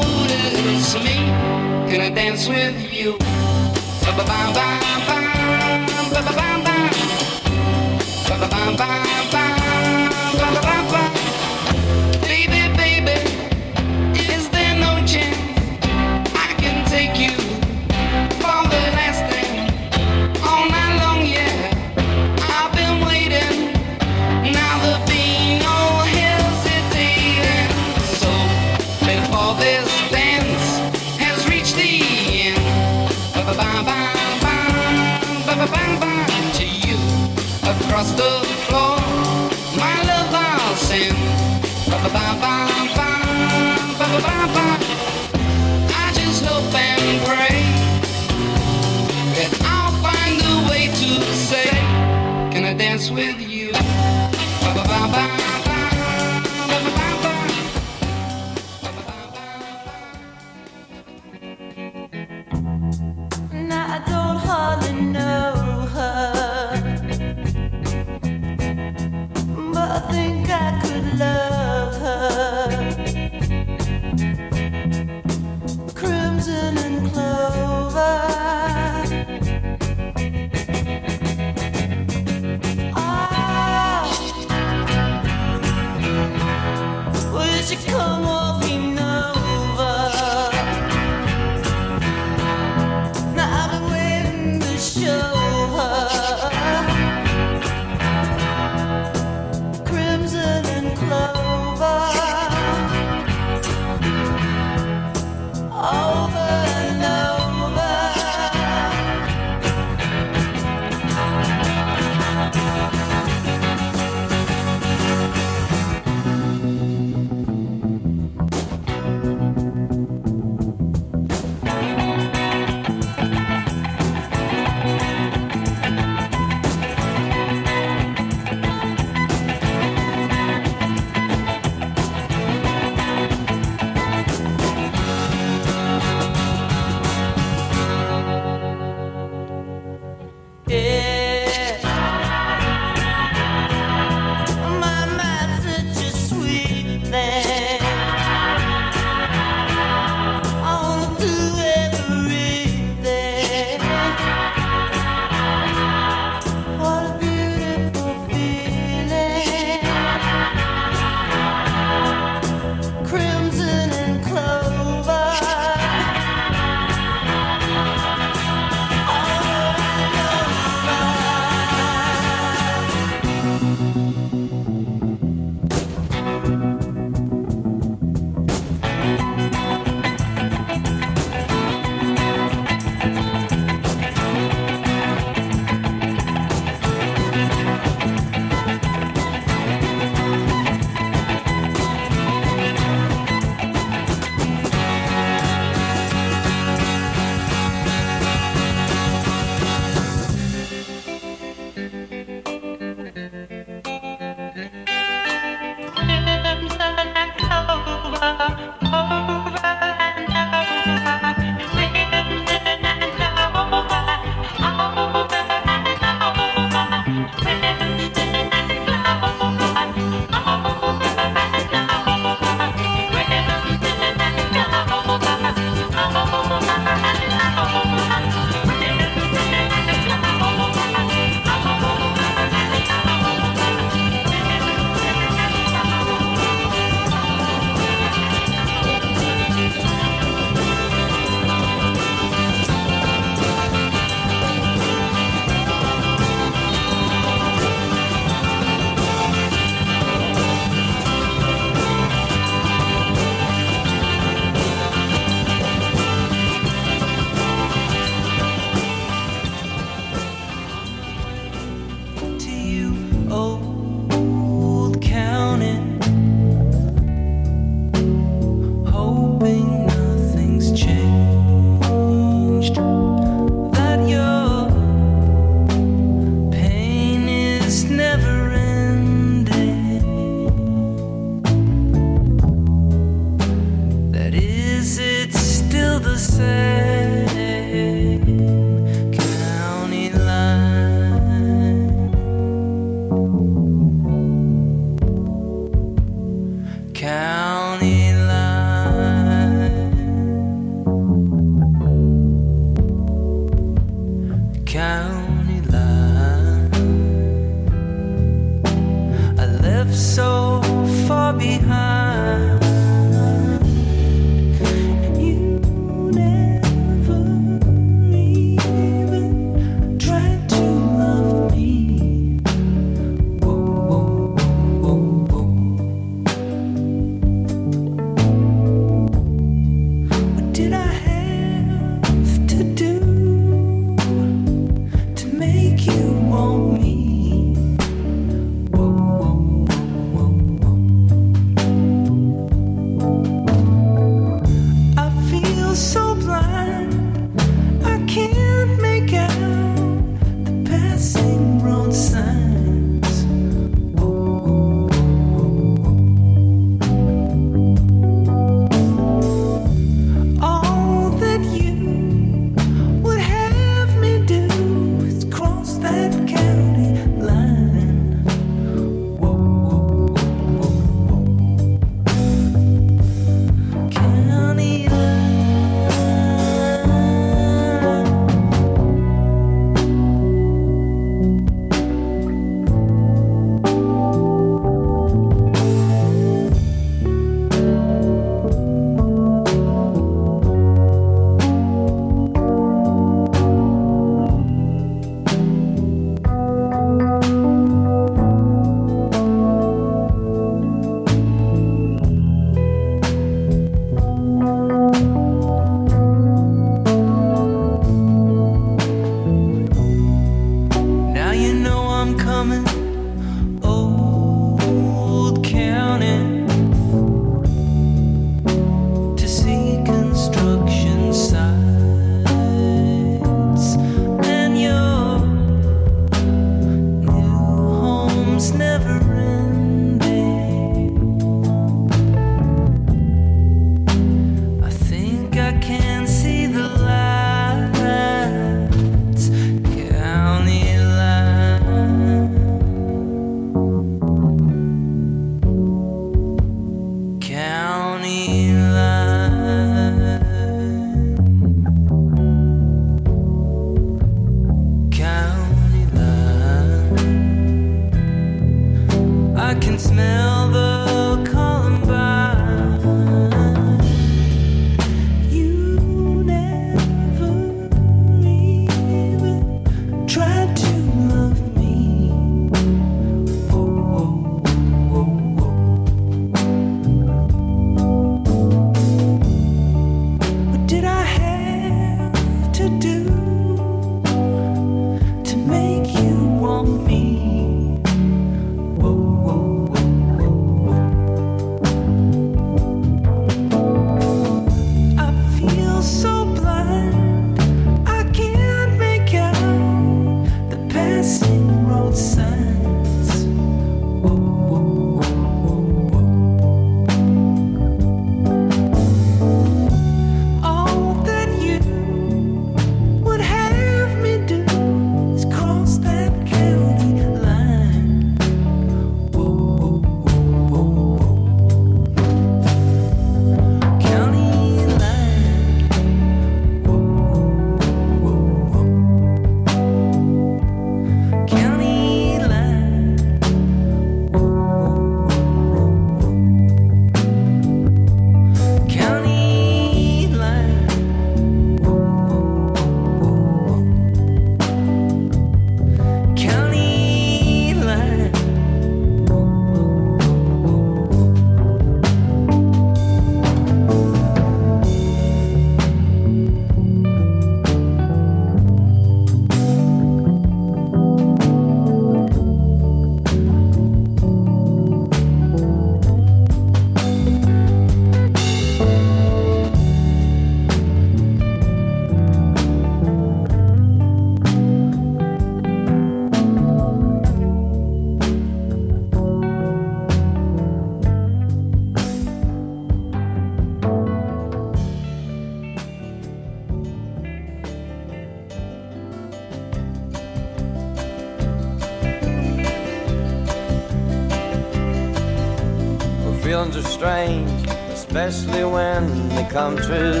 Feelings 596.32 596.56
are 596.56 596.62
strange, 596.62 597.46
especially 597.74 598.42
when 598.42 599.10
they 599.10 599.24
come 599.24 599.54
true. 599.54 600.00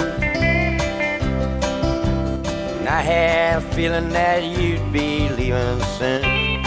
And 2.78 2.88
I 2.88 3.02
had 3.02 3.58
a 3.58 3.60
feeling 3.74 4.08
that 4.08 4.42
you'd 4.42 4.90
be 4.90 5.28
leaving 5.28 5.82
soon. 5.98 6.64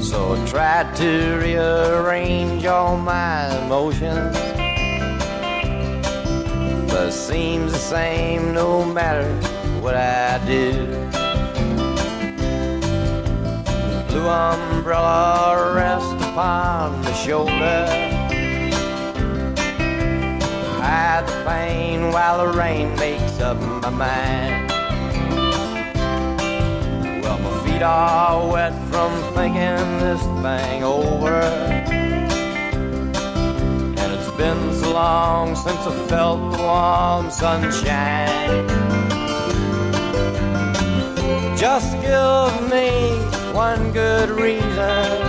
So 0.00 0.36
I 0.36 0.46
tried 0.46 0.94
to 1.02 1.10
rearrange 1.42 2.64
all 2.64 2.96
my 2.96 3.58
emotions. 3.64 4.36
But 6.88 7.08
it 7.08 7.12
seems 7.12 7.72
the 7.72 7.78
same 7.96 8.54
no 8.54 8.84
matter 8.84 9.28
what 9.80 9.96
I 9.96 10.38
do. 10.46 10.70
Blue 14.10 14.28
umbrella 14.28 15.74
rest 15.74 16.15
upon 16.36 17.00
the 17.00 17.14
shoulder. 17.14 17.86
Hide 20.82 21.24
the 21.26 21.44
pain 21.48 22.12
while 22.12 22.44
the 22.44 22.58
rain 22.58 22.94
makes 22.96 23.40
up 23.40 23.58
my 23.58 23.88
mind. 23.88 24.70
Well, 27.22 27.38
my 27.38 27.64
feet 27.64 27.80
are 27.80 28.52
wet 28.52 28.74
from 28.90 29.12
thinking 29.34 29.80
this 30.04 30.20
thing 30.44 30.84
over. 30.84 31.40
And 34.00 34.12
it's 34.12 34.30
been 34.36 34.74
so 34.74 34.92
long 34.92 35.56
since 35.56 35.86
I 35.86 36.06
felt 36.06 36.52
the 36.52 36.58
warm 36.58 37.30
sunshine. 37.30 38.68
Just 41.56 41.92
give 42.02 42.70
me 42.70 42.90
one 43.54 43.90
good 43.92 44.28
reason. 44.28 45.25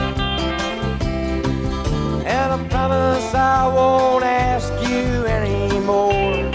Promise 2.69 3.33
I 3.33 3.67
won't 3.67 4.23
ask 4.23 4.71
you 4.89 5.25
anymore. 5.25 6.51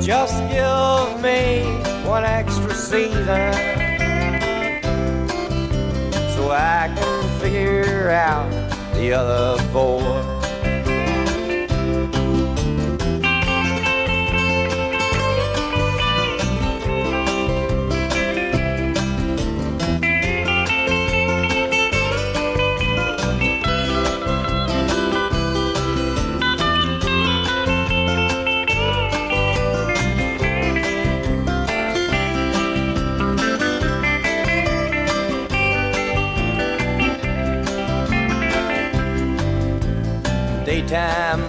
Just 0.00 0.38
give 0.48 1.22
me 1.22 1.64
one 2.06 2.24
extra 2.24 2.74
season. 2.74 3.52
So 6.34 6.50
I 6.50 6.92
can 6.96 7.40
figure 7.40 8.10
out 8.10 8.50
the 8.94 9.12
other 9.12 9.62
four. 9.72 10.31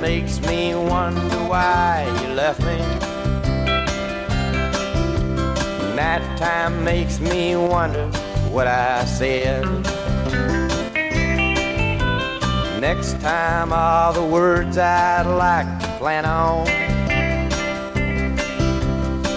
Makes 0.03 0.41
me 0.41 0.75
wonder 0.75 1.37
why 1.47 2.03
you 2.21 2.33
left 2.33 2.59
me. 2.59 2.77
Nighttime 5.95 6.83
makes 6.83 7.21
me 7.21 7.55
wonder 7.55 8.07
what 8.51 8.67
I 8.67 9.05
said. 9.05 9.63
Next 12.81 13.21
time, 13.21 13.71
all 13.71 14.11
the 14.11 14.25
words 14.25 14.77
I'd 14.77 15.25
like 15.25 15.71
to 15.79 15.87
plan 15.99 16.25
on. 16.25 16.65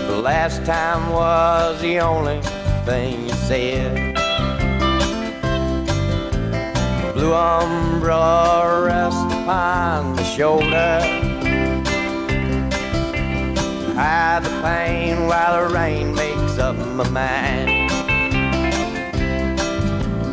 The 0.09 0.21
last 0.21 0.67
time 0.67 1.13
was 1.13 1.81
the 1.81 2.01
only 2.01 2.41
thing 2.85 3.23
you 3.29 3.35
said. 3.51 4.17
Blue 7.15 7.35
umbrella 7.35 8.83
rest 8.85 9.26
upon 9.47 10.17
the 10.17 10.25
shoulder. 10.25 10.99
Hide 13.95 14.43
the 14.43 14.51
pain 14.61 15.29
while 15.29 15.69
the 15.69 15.73
rain 15.73 16.13
makes 16.17 16.59
up 16.59 16.75
my 16.75 17.09
mind. 17.11 17.91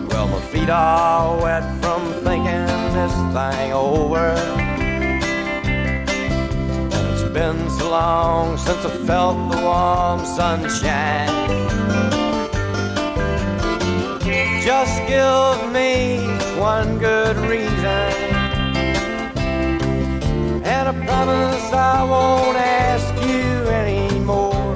Well, 0.09 0.27
my 0.27 0.41
feet 0.51 0.67
are 0.67 1.39
wet 1.43 1.63
from 1.79 2.01
thinking 2.25 2.65
this 2.97 3.13
thing 3.35 3.71
over. 3.71 4.33
And 6.91 7.05
it's 7.13 7.29
been 7.31 7.69
so 7.69 7.91
long 7.91 8.57
since 8.57 8.83
I 8.83 8.89
felt 9.05 9.37
the 9.51 9.61
warm 9.61 10.25
sunshine. 10.25 11.29
Just 14.63 14.97
give 15.05 15.71
me 15.71 16.25
one 16.57 16.97
good 16.97 17.37
reason. 17.37 18.22
Promise 21.05 21.73
I 21.73 22.03
won't 22.03 22.57
ask 22.57 23.13
you 23.27 23.67
anymore. 23.81 24.75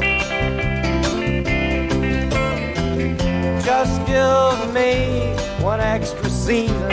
Just 3.61 4.05
give 4.05 4.74
me 4.74 5.36
one 5.63 5.80
extra 5.80 6.30
season. 6.30 6.91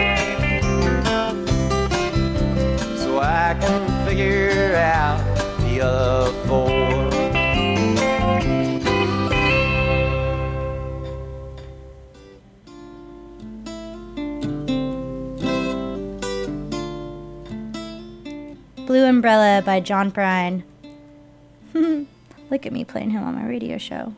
So 2.97 3.21
I 3.21 3.57
can 3.61 4.07
figure 4.07 4.77
out 4.77 5.21
the 5.61 5.81
other 5.81 6.33
four. 6.47 7.04
Blue 19.05 19.11
Umbrella 19.11 19.61
by 19.61 19.81
John 19.81 20.11
Prine. 20.11 20.63
Look 21.75 22.65
at 22.65 22.73
me 22.73 22.87
playing 22.87 23.11
him 23.11 23.23
on 23.23 23.35
my 23.35 23.47
radio 23.47 23.77
show. 23.77 24.15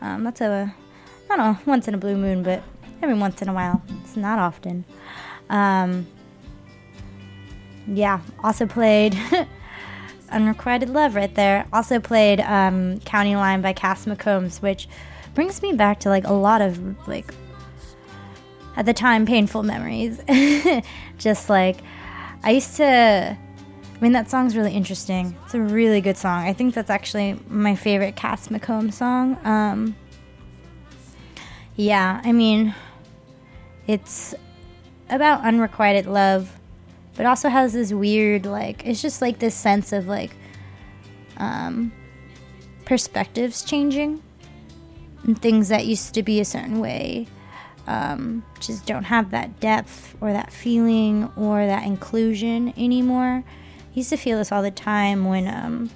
Um, 0.00 0.22
that's 0.22 0.40
a, 0.40 0.72
I 1.28 1.36
don't 1.36 1.38
know, 1.38 1.58
once 1.66 1.88
in 1.88 1.94
a 1.94 1.98
blue 1.98 2.16
moon, 2.16 2.44
but 2.44 2.62
every 3.02 3.16
once 3.16 3.42
in 3.42 3.48
a 3.48 3.52
while. 3.52 3.82
It's 4.04 4.16
not 4.16 4.38
often. 4.38 4.84
Um, 5.50 6.06
yeah, 7.88 8.20
also 8.44 8.66
played 8.66 9.18
Unrequited 10.30 10.90
Love 10.90 11.16
right 11.16 11.34
there. 11.34 11.66
Also 11.72 11.98
played 11.98 12.38
um, 12.38 13.00
County 13.00 13.34
Line 13.34 13.62
by 13.62 13.72
Cass 13.72 14.04
McCombs, 14.04 14.62
which 14.62 14.86
brings 15.34 15.60
me 15.60 15.72
back 15.72 15.98
to 16.00 16.08
like 16.08 16.24
a 16.24 16.32
lot 16.32 16.62
of 16.62 17.08
like 17.08 17.34
at 18.76 18.86
the 18.86 18.94
time 18.94 19.26
painful 19.26 19.64
memories. 19.64 20.20
Just 21.18 21.50
like 21.50 21.78
I 22.44 22.52
used 22.52 22.76
to 22.76 23.36
mean 24.04 24.12
that 24.12 24.28
song's 24.30 24.54
really 24.54 24.72
interesting. 24.72 25.34
It's 25.46 25.54
a 25.54 25.60
really 25.60 26.02
good 26.02 26.18
song. 26.18 26.46
I 26.46 26.52
think 26.52 26.74
that's 26.74 26.90
actually 26.90 27.40
my 27.48 27.74
favorite 27.74 28.16
Cass 28.16 28.48
McCombs 28.48 28.92
song. 28.92 29.38
Um 29.44 29.96
Yeah, 31.74 32.20
I 32.22 32.32
mean 32.32 32.74
it's 33.86 34.34
about 35.08 35.42
unrequited 35.42 36.06
love, 36.06 36.52
but 37.16 37.24
also 37.24 37.48
has 37.48 37.72
this 37.72 37.92
weird 37.92 38.44
like 38.44 38.86
it's 38.86 39.00
just 39.00 39.22
like 39.22 39.38
this 39.38 39.54
sense 39.54 39.90
of 39.92 40.06
like 40.06 40.36
um 41.38 41.90
perspectives 42.84 43.62
changing 43.62 44.22
and 45.22 45.40
things 45.40 45.70
that 45.70 45.86
used 45.86 46.12
to 46.12 46.22
be 46.22 46.40
a 46.40 46.44
certain 46.44 46.78
way 46.78 47.26
um, 47.86 48.44
just 48.60 48.86
don't 48.86 49.04
have 49.04 49.30
that 49.30 49.60
depth 49.60 50.14
or 50.20 50.32
that 50.32 50.52
feeling 50.52 51.30
or 51.36 51.66
that 51.66 51.84
inclusion 51.84 52.72
anymore. 52.76 53.44
Used 53.94 54.10
to 54.10 54.16
feel 54.16 54.38
this 54.38 54.50
all 54.50 54.62
the 54.62 54.70
time 54.70 55.24
when 55.24 55.46
um, 55.46 55.90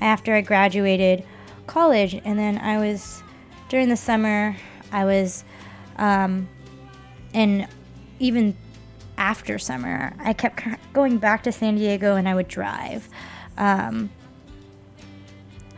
after 0.00 0.34
I 0.34 0.40
graduated 0.40 1.24
college, 1.66 2.14
and 2.24 2.38
then 2.38 2.58
I 2.58 2.78
was 2.78 3.22
during 3.68 3.88
the 3.88 3.96
summer, 3.96 4.56
I 4.92 5.04
was, 5.04 5.44
um, 5.96 6.48
and 7.32 7.66
even 8.18 8.56
after 9.18 9.58
summer, 9.58 10.14
I 10.18 10.32
kept 10.32 10.62
going 10.92 11.18
back 11.18 11.42
to 11.44 11.52
San 11.52 11.76
Diego 11.76 12.16
and 12.16 12.28
I 12.28 12.34
would 12.34 12.48
drive. 12.48 13.08
Um, 13.56 14.10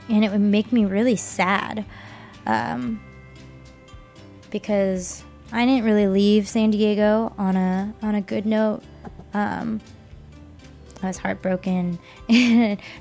and 0.08 0.24
it 0.24 0.30
would 0.30 0.40
make 0.40 0.72
me 0.72 0.84
really 0.84 1.16
sad 1.16 1.84
um, 2.46 3.00
because 4.50 5.22
I 5.52 5.64
didn't 5.66 5.84
really 5.84 6.06
leave 6.06 6.48
San 6.48 6.70
Diego 6.70 7.32
on 7.38 7.56
a 7.56 7.94
on 8.02 8.14
a 8.14 8.20
good 8.20 8.46
note. 8.46 8.82
Um, 9.34 9.80
I 11.02 11.06
was 11.06 11.18
heartbroken, 11.18 11.98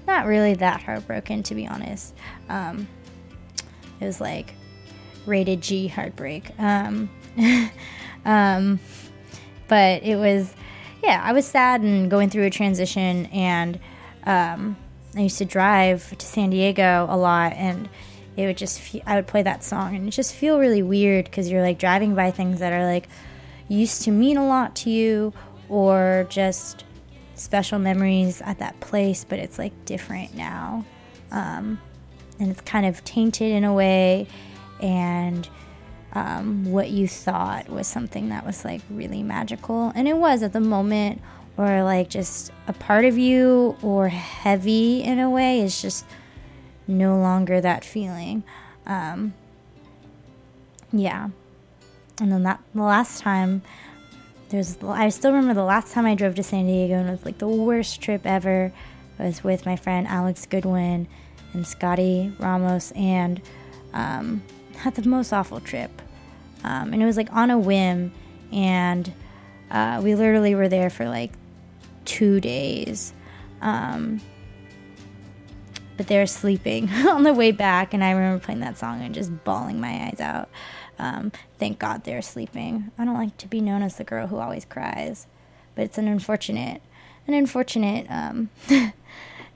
not 0.07 0.25
really 0.25 0.53
that 0.55 0.81
heartbroken 0.81 1.43
to 1.43 1.55
be 1.55 1.67
honest. 1.67 2.13
Um, 2.49 2.87
it 3.99 4.05
was 4.05 4.21
like 4.21 4.53
rated 5.25 5.61
G 5.61 5.87
heartbreak. 5.87 6.51
Um, 6.59 7.09
um, 8.25 8.79
but 9.67 10.03
it 10.03 10.15
was, 10.15 10.53
yeah, 11.03 11.21
I 11.23 11.33
was 11.33 11.45
sad 11.45 11.81
and 11.81 12.09
going 12.09 12.29
through 12.29 12.45
a 12.45 12.49
transition, 12.49 13.25
and 13.27 13.79
um, 14.25 14.77
I 15.15 15.21
used 15.21 15.39
to 15.39 15.45
drive 15.45 16.17
to 16.17 16.25
San 16.25 16.51
Diego 16.51 17.07
a 17.09 17.17
lot, 17.17 17.53
and 17.53 17.89
it 18.37 18.45
would 18.45 18.57
just 18.57 18.79
fe- 18.79 19.03
I 19.05 19.15
would 19.15 19.27
play 19.27 19.41
that 19.41 19.63
song 19.63 19.95
and 19.95 20.07
it 20.07 20.11
just 20.11 20.33
feel 20.33 20.59
really 20.59 20.83
weird 20.83 21.25
because 21.25 21.49
you're 21.49 21.63
like 21.63 21.79
driving 21.79 22.13
by 22.13 22.29
things 22.29 22.59
that 22.59 22.71
are 22.71 22.85
like 22.85 23.09
used 23.67 24.03
to 24.03 24.11
mean 24.11 24.37
a 24.37 24.47
lot 24.47 24.75
to 24.77 24.91
you 24.91 25.33
or 25.67 26.27
just 26.29 26.85
special 27.39 27.79
memories 27.79 28.41
at 28.41 28.59
that 28.59 28.79
place 28.79 29.25
but 29.27 29.39
it's 29.39 29.57
like 29.57 29.73
different 29.85 30.33
now 30.35 30.85
um, 31.31 31.79
and 32.39 32.51
it's 32.51 32.61
kind 32.61 32.85
of 32.85 33.03
tainted 33.03 33.51
in 33.51 33.63
a 33.63 33.73
way 33.73 34.27
and 34.81 35.49
um, 36.13 36.65
what 36.71 36.89
you 36.89 37.07
thought 37.07 37.69
was 37.69 37.88
something 37.88 38.29
that 38.29 38.45
was 38.45 38.65
like 38.65 38.81
really 38.89 39.23
magical 39.23 39.91
and 39.95 40.07
it 40.07 40.17
was 40.17 40.41
at 40.41 40.53
the 40.53 40.59
moment 40.59 41.21
or 41.57 41.83
like 41.83 42.09
just 42.09 42.51
a 42.67 42.73
part 42.73 43.03
of 43.03 43.17
you 43.17 43.75
or 43.81 44.09
heavy 44.09 45.01
in 45.03 45.19
a 45.19 45.29
way 45.29 45.61
is 45.61 45.81
just 45.81 46.05
no 46.88 47.17
longer 47.17 47.59
that 47.59 47.83
feeling. 47.83 48.43
Um, 48.85 49.33
yeah. 50.93 51.29
And 52.21 52.31
then 52.31 52.43
that 52.43 52.61
the 52.73 52.83
last 52.83 53.21
time 53.21 53.63
there's 54.49 54.77
I 54.83 55.09
still 55.09 55.31
remember 55.31 55.53
the 55.53 55.63
last 55.63 55.93
time 55.93 56.05
I 56.05 56.15
drove 56.15 56.35
to 56.35 56.43
San 56.43 56.67
Diego 56.67 56.95
and 56.95 57.09
it 57.09 57.11
was 57.11 57.25
like 57.25 57.37
the 57.37 57.47
worst 57.47 58.01
trip 58.01 58.25
ever. 58.25 58.71
I 59.19 59.25
was 59.25 59.43
with 59.43 59.65
my 59.65 59.75
friend 59.75 60.07
Alex 60.07 60.45
Goodwin 60.45 61.07
and 61.53 61.65
Scotty 61.65 62.31
Ramos 62.39 62.91
and 62.91 63.41
um, 63.93 64.43
had 64.77 64.95
the 64.95 65.07
most 65.07 65.33
awful 65.33 65.59
trip. 65.59 66.01
Um, 66.63 66.93
and 66.93 67.01
it 67.01 67.05
was 67.05 67.17
like 67.17 67.31
on 67.33 67.51
a 67.51 67.57
whim 67.57 68.11
and 68.51 69.11
uh, 69.69 70.01
we 70.03 70.15
literally 70.15 70.55
were 70.55 70.69
there 70.69 70.89
for 70.89 71.07
like 71.07 71.31
two 72.05 72.39
days. 72.39 73.13
Um, 73.61 74.21
but 75.97 76.07
they 76.07 76.17
were 76.17 76.27
sleeping 76.27 76.89
on 77.07 77.23
the 77.23 77.33
way 77.33 77.51
back, 77.51 77.93
and 77.93 78.03
I 78.03 78.11
remember 78.11 78.43
playing 78.43 78.61
that 78.61 78.77
song 78.77 79.01
and 79.01 79.13
just 79.13 79.43
bawling 79.43 79.81
my 79.81 80.07
eyes 80.07 80.19
out. 80.21 80.49
Um, 80.99 81.31
thank 81.59 81.79
God 81.79 82.03
they're 82.03 82.21
sleeping. 82.21 82.91
I 82.97 83.05
don't 83.05 83.13
like 83.13 83.37
to 83.37 83.47
be 83.47 83.61
known 83.61 83.81
as 83.83 83.97
the 83.97 84.03
girl 84.03 84.27
who 84.27 84.37
always 84.37 84.65
cries, 84.65 85.27
but 85.75 85.83
it's 85.83 85.97
an 85.97 86.07
unfortunate, 86.07 86.81
an 87.27 87.33
unfortunate 87.33 88.07
um, 88.09 88.49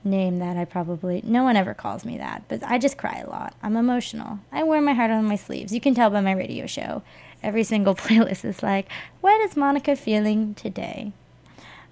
name 0.04 0.38
that 0.38 0.56
I 0.56 0.64
probably 0.64 1.20
no 1.24 1.42
one 1.42 1.56
ever 1.56 1.74
calls 1.74 2.04
me 2.04 2.18
that, 2.18 2.44
but 2.48 2.62
I 2.62 2.78
just 2.78 2.98
cry 2.98 3.22
a 3.24 3.30
lot. 3.30 3.54
I'm 3.62 3.76
emotional. 3.76 4.40
I 4.50 4.62
wear 4.62 4.80
my 4.80 4.94
heart 4.94 5.10
on 5.10 5.24
my 5.24 5.36
sleeves. 5.36 5.72
You 5.72 5.80
can 5.80 5.94
tell 5.94 6.10
by 6.10 6.20
my 6.20 6.32
radio 6.32 6.66
show. 6.66 7.02
Every 7.42 7.64
single 7.64 7.94
playlist 7.96 8.44
is 8.44 8.62
like, 8.62 8.88
"What 9.20 9.40
is 9.40 9.56
Monica 9.56 9.96
feeling 9.96 10.54
today?" 10.54 11.12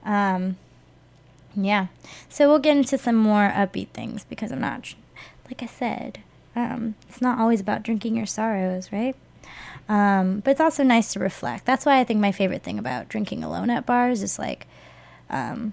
Um, 0.05 0.57
yeah. 1.57 1.89
So 2.29 2.49
we'll 2.49 2.59
get 2.59 2.77
into 2.77 2.99
some 2.99 3.17
more 3.17 3.51
upbeat 3.51 3.89
things 3.89 4.25
because 4.25 4.53
I'm 4.53 4.61
not, 4.61 4.95
like 5.47 5.63
I 5.63 5.67
said, 5.67 6.21
um, 6.55 6.95
it's 7.09 7.21
not 7.21 7.39
always 7.39 7.61
about 7.61 7.83
drinking 7.83 8.17
your 8.17 8.27
sorrows, 8.27 8.93
right? 8.93 9.17
Um, 9.91 10.39
but 10.39 10.53
it's 10.53 10.61
also 10.61 10.85
nice 10.85 11.13
to 11.15 11.19
reflect. 11.19 11.67
That's 11.67 11.85
why 11.85 11.99
I 11.99 12.05
think 12.05 12.21
my 12.21 12.31
favorite 12.31 12.63
thing 12.63 12.79
about 12.79 13.09
drinking 13.09 13.43
alone 13.43 13.71
at 13.71 13.87
bars 13.87 14.23
is 14.23 14.39
like, 14.39 14.69
um, 15.29 15.73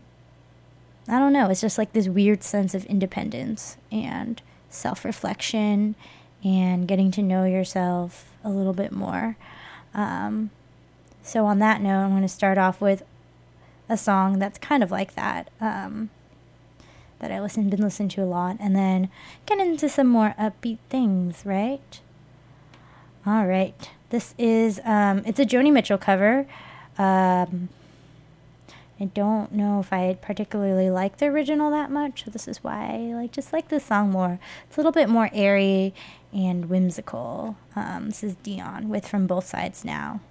I 1.08 1.20
don't 1.20 1.34
know, 1.34 1.52
it's 1.52 1.62
just 1.62 1.78
like 1.78 1.94
this 1.94 2.08
weird 2.08 2.42
sense 2.42 2.74
of 2.74 2.84
independence 2.86 3.78
and 3.92 4.42
self 4.72 5.06
reflection 5.06 5.94
and 6.44 6.88
getting 6.88 7.12
to 7.12 7.22
know 7.22 7.46
yourself 7.46 8.32
a 8.44 8.50
little 8.50 8.74
bit 8.74 8.92
more. 8.92 9.38
Um, 9.94 10.50
so, 11.22 11.46
on 11.46 11.60
that 11.60 11.80
note, 11.82 12.00
I'm 12.00 12.10
going 12.10 12.24
to 12.24 12.28
start 12.28 12.58
off 12.58 12.82
with 12.82 13.04
a 13.88 13.98
song 13.98 14.40
that's 14.40 14.58
kind 14.58 14.82
of 14.82 14.90
like 14.90 15.14
that 15.14 15.52
um, 15.62 16.10
that 17.20 17.32
I 17.32 17.40
listen 17.40 17.70
been 17.70 17.82
listening 17.82 18.10
to 18.10 18.24
a 18.24 18.26
lot, 18.26 18.58
and 18.60 18.76
then 18.76 19.10
get 19.46 19.60
into 19.60 19.88
some 19.88 20.08
more 20.08 20.34
upbeat 20.40 20.80
things, 20.90 21.44
right? 21.46 22.02
All 23.24 23.46
right. 23.46 23.92
This 24.10 24.34
is 24.38 24.80
um 24.84 25.24
it's 25.26 25.40
a 25.40 25.46
Joni 25.46 25.72
Mitchell 25.72 25.98
cover. 25.98 26.46
Um 26.98 27.70
I 29.00 29.06
don't 29.06 29.52
know 29.52 29.80
if 29.80 29.94
I 29.94 30.18
particularly 30.22 30.90
like 30.90 31.18
the 31.18 31.28
original 31.28 31.70
that 31.72 31.92
much, 31.92 32.26
so 32.26 32.32
this 32.32 32.48
is 32.48 32.64
why 32.64 32.88
I 32.88 32.98
like 33.14 33.32
just 33.32 33.54
like 33.54 33.70
this 33.70 33.86
song 33.86 34.10
more. 34.10 34.40
It's 34.68 34.76
a 34.76 34.80
little 34.80 34.92
bit 34.92 35.08
more 35.08 35.30
airy 35.34 35.94
and 36.34 36.68
whimsical. 36.68 37.58
Um, 37.76 38.08
this 38.08 38.24
is 38.24 38.36
Dion 38.42 38.90
with 38.90 39.08
From 39.08 39.28
Both 39.28 39.46
Sides 39.46 39.86
Now. 39.86 40.22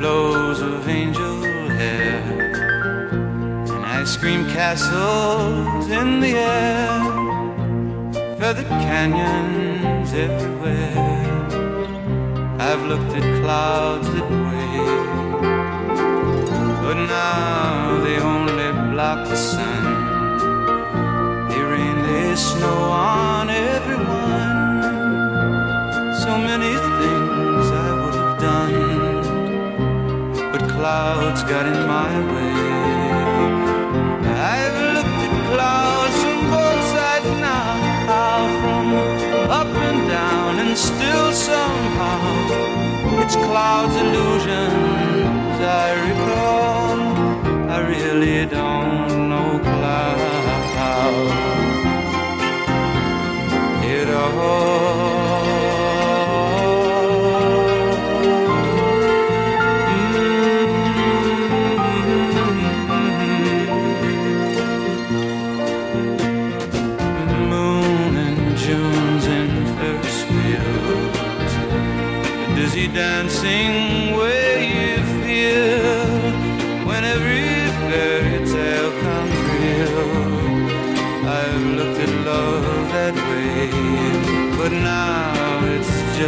Flows 0.00 0.62
of 0.62 0.88
angel 0.88 1.42
hair, 1.78 2.22
and 3.74 3.84
ice 3.84 4.16
cream 4.16 4.46
castles 4.48 5.90
in 5.90 6.20
the 6.20 6.32
air, 6.38 6.88
feathered 8.38 8.72
canyons 8.86 10.10
everywhere. 10.14 11.36
I've 12.58 12.82
looked 12.90 13.12
at 13.14 13.26
clouds 13.42 14.08
that 14.14 14.30
way, 14.46 14.72
but 16.82 16.96
now 17.18 18.00
they 18.02 18.16
only 18.20 18.68
block 18.94 19.28
the 19.28 19.36
sun. 19.36 19.84
They 21.50 21.60
rain, 21.60 21.96
they 22.06 22.34
snow 22.36 22.78
on 22.90 23.50
everyone. 23.50 24.29
Clouds 30.80 31.42
got 31.42 31.66
in 31.66 31.80
my 31.86 32.12
way. 32.32 32.52
I've 34.56 34.78
looked 34.96 35.20
at 35.26 35.34
clouds 35.50 36.16
from 36.24 36.40
both 36.56 36.82
sides 36.94 37.30
now, 37.48 37.72
from 38.60 38.84
up 39.60 39.72
and 39.88 40.00
down, 40.08 40.52
and 40.62 40.72
still 40.90 41.32
somehow 41.32 42.20
it's 43.22 43.36
clouds' 43.46 43.96
illusions 44.04 45.56
I 45.84 45.88
recall. 46.08 46.98
I 47.76 47.78
really 47.92 48.46
don't 48.46 49.28
know 49.30 49.50
clouds 49.68 50.22
it 53.96 54.08
all. 54.08 54.89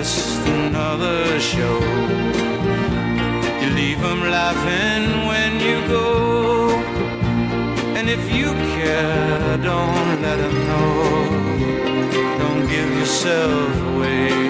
Just 0.02 0.44
another 0.48 1.38
show. 1.38 1.78
You 3.60 3.68
leave 3.70 4.00
them 4.00 4.20
laughing 4.38 5.04
when 5.30 5.60
you 5.60 5.76
go, 5.86 6.70
and 7.96 8.08
if 8.10 8.22
you 8.34 8.52
care, 8.74 9.58
don't 9.58 10.20
let 10.22 10.38
them 10.38 10.56
know. 10.70 10.92
Don't 12.40 12.66
give 12.68 12.88
yourself 12.98 13.70
away. 13.94 14.41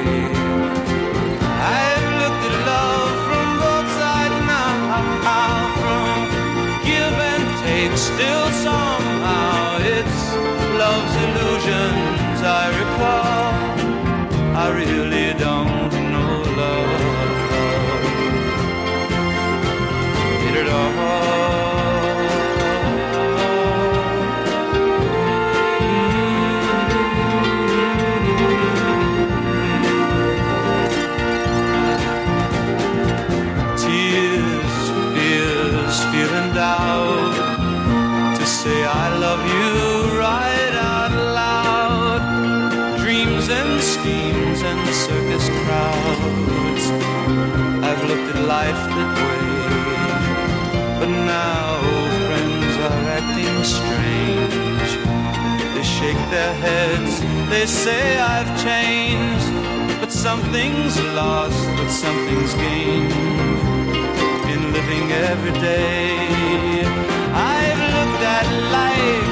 Their 56.32 56.54
heads, 56.54 57.20
they 57.50 57.66
say 57.66 58.18
I've 58.18 58.50
changed, 58.64 59.52
but 60.00 60.10
something's 60.10 60.98
lost, 61.20 61.62
but 61.76 61.88
something's 61.90 62.54
gained 62.54 63.12
in 64.52 64.72
living 64.72 65.12
every 65.30 65.52
day. 65.60 66.84
I've 67.34 67.82
looked 67.96 68.22
at 68.38 68.46
life 68.78 69.31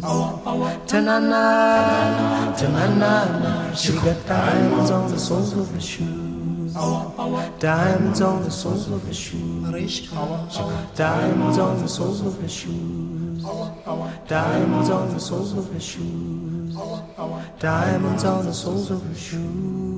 Ta 0.00 1.00
na 1.00 1.18
na, 1.18 2.54
ta 2.54 2.68
na 2.68 2.86
na 2.94 3.38
na. 3.40 3.74
She 3.74 3.92
got 3.92 4.26
diamonds 4.26 4.90
on 4.90 5.10
the 5.10 5.18
soles 5.18 5.52
of 5.56 5.70
her 5.72 5.80
shoes. 5.80 6.74
Diamonds 7.58 8.20
on 8.20 8.42
the 8.44 8.50
soles 8.50 8.90
of 8.90 9.02
her 9.04 9.12
shoes. 9.12 10.12
Diamonds 10.94 11.58
on 11.58 11.82
the 11.82 11.88
soles 11.88 12.20
of 12.20 12.40
her 12.40 12.48
shoes. 12.48 13.42
Diamonds 14.28 14.90
on 14.90 15.08
the 15.12 15.18
soles 15.18 15.52
of 15.52 15.72
her 15.72 15.80
shoes. 15.80 16.76
Diamonds 17.58 18.24
on 18.24 18.46
the 18.46 18.54
soles 18.54 18.90
of 18.90 19.02
her 19.02 19.14
shoes. 19.14 19.97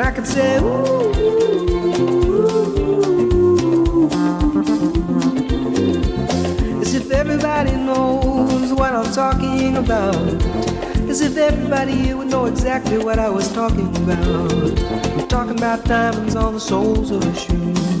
And 0.00 0.08
I 0.08 0.12
could 0.12 0.26
say, 0.26 0.56
Ooh. 0.56 1.10
As 6.80 6.94
if 6.94 7.10
everybody 7.10 7.72
knows 7.72 8.72
what 8.72 8.94
I'm 8.94 9.12
talking 9.12 9.76
about. 9.76 10.14
As 11.06 11.20
if 11.20 11.36
everybody 11.36 11.92
here 11.92 12.16
would 12.16 12.28
know 12.28 12.46
exactly 12.46 12.96
what 12.96 13.18
I 13.18 13.28
was 13.28 13.52
talking 13.52 13.94
about. 13.94 14.80
I'm 15.20 15.28
talking 15.28 15.58
about 15.58 15.84
diamonds 15.84 16.34
on 16.34 16.54
the 16.54 16.60
soles 16.60 17.10
of 17.10 17.22
her 17.22 17.34
shoes. 17.34 17.99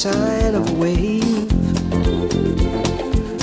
Sign 0.00 0.54
of 0.54 0.66
a 0.70 0.74
wave. 0.76 1.46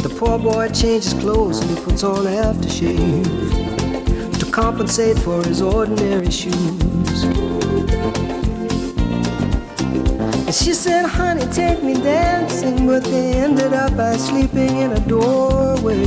The 0.02 0.10
poor 0.18 0.40
boy 0.40 0.70
changes 0.70 1.14
clothes 1.14 1.60
and 1.60 1.70
he 1.70 1.84
puts 1.86 2.04
on 2.04 2.26
aftershave 2.26 3.24
to 4.40 4.52
compensate 4.52 5.20
for 5.20 5.44
his 5.44 5.62
ordinary 5.62 6.32
shoes. 6.32 7.26
And 10.46 10.56
she 10.56 10.74
said, 10.74 11.06
honey, 11.06 11.46
take 11.54 11.84
me 11.84 11.94
dancing, 11.94 12.88
but 12.88 13.04
they 13.04 13.34
ended 13.34 13.74
up 13.74 13.96
by 13.96 14.18
sleeping 14.18 14.78
in 14.78 14.94
a 14.94 15.00
doorway 15.02 16.06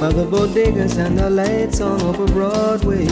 by 0.00 0.10
the 0.10 0.26
bodegas 0.28 0.98
and 0.98 1.16
the 1.16 1.30
lights 1.30 1.80
on 1.80 2.00
over 2.02 2.26
Broadway, 2.26 3.06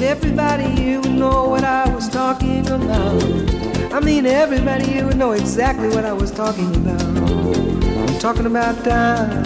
everybody 0.03 0.63
here 0.69 1.01
would 1.01 1.11
know 1.11 1.49
what 1.49 1.65
I 1.65 1.93
was 1.93 2.07
talking 2.07 2.65
about. 2.65 3.21
I 3.91 3.99
mean, 3.99 4.25
everybody 4.25 4.85
here 4.85 5.05
would 5.05 5.17
know 5.17 5.33
exactly 5.33 5.89
what 5.89 6.05
I 6.05 6.13
was 6.13 6.31
talking 6.31 6.73
about. 6.77 7.01
I'm 7.03 8.19
talking 8.19 8.45
about 8.45 8.81
diamonds. 8.85 9.45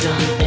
Done 0.00 0.37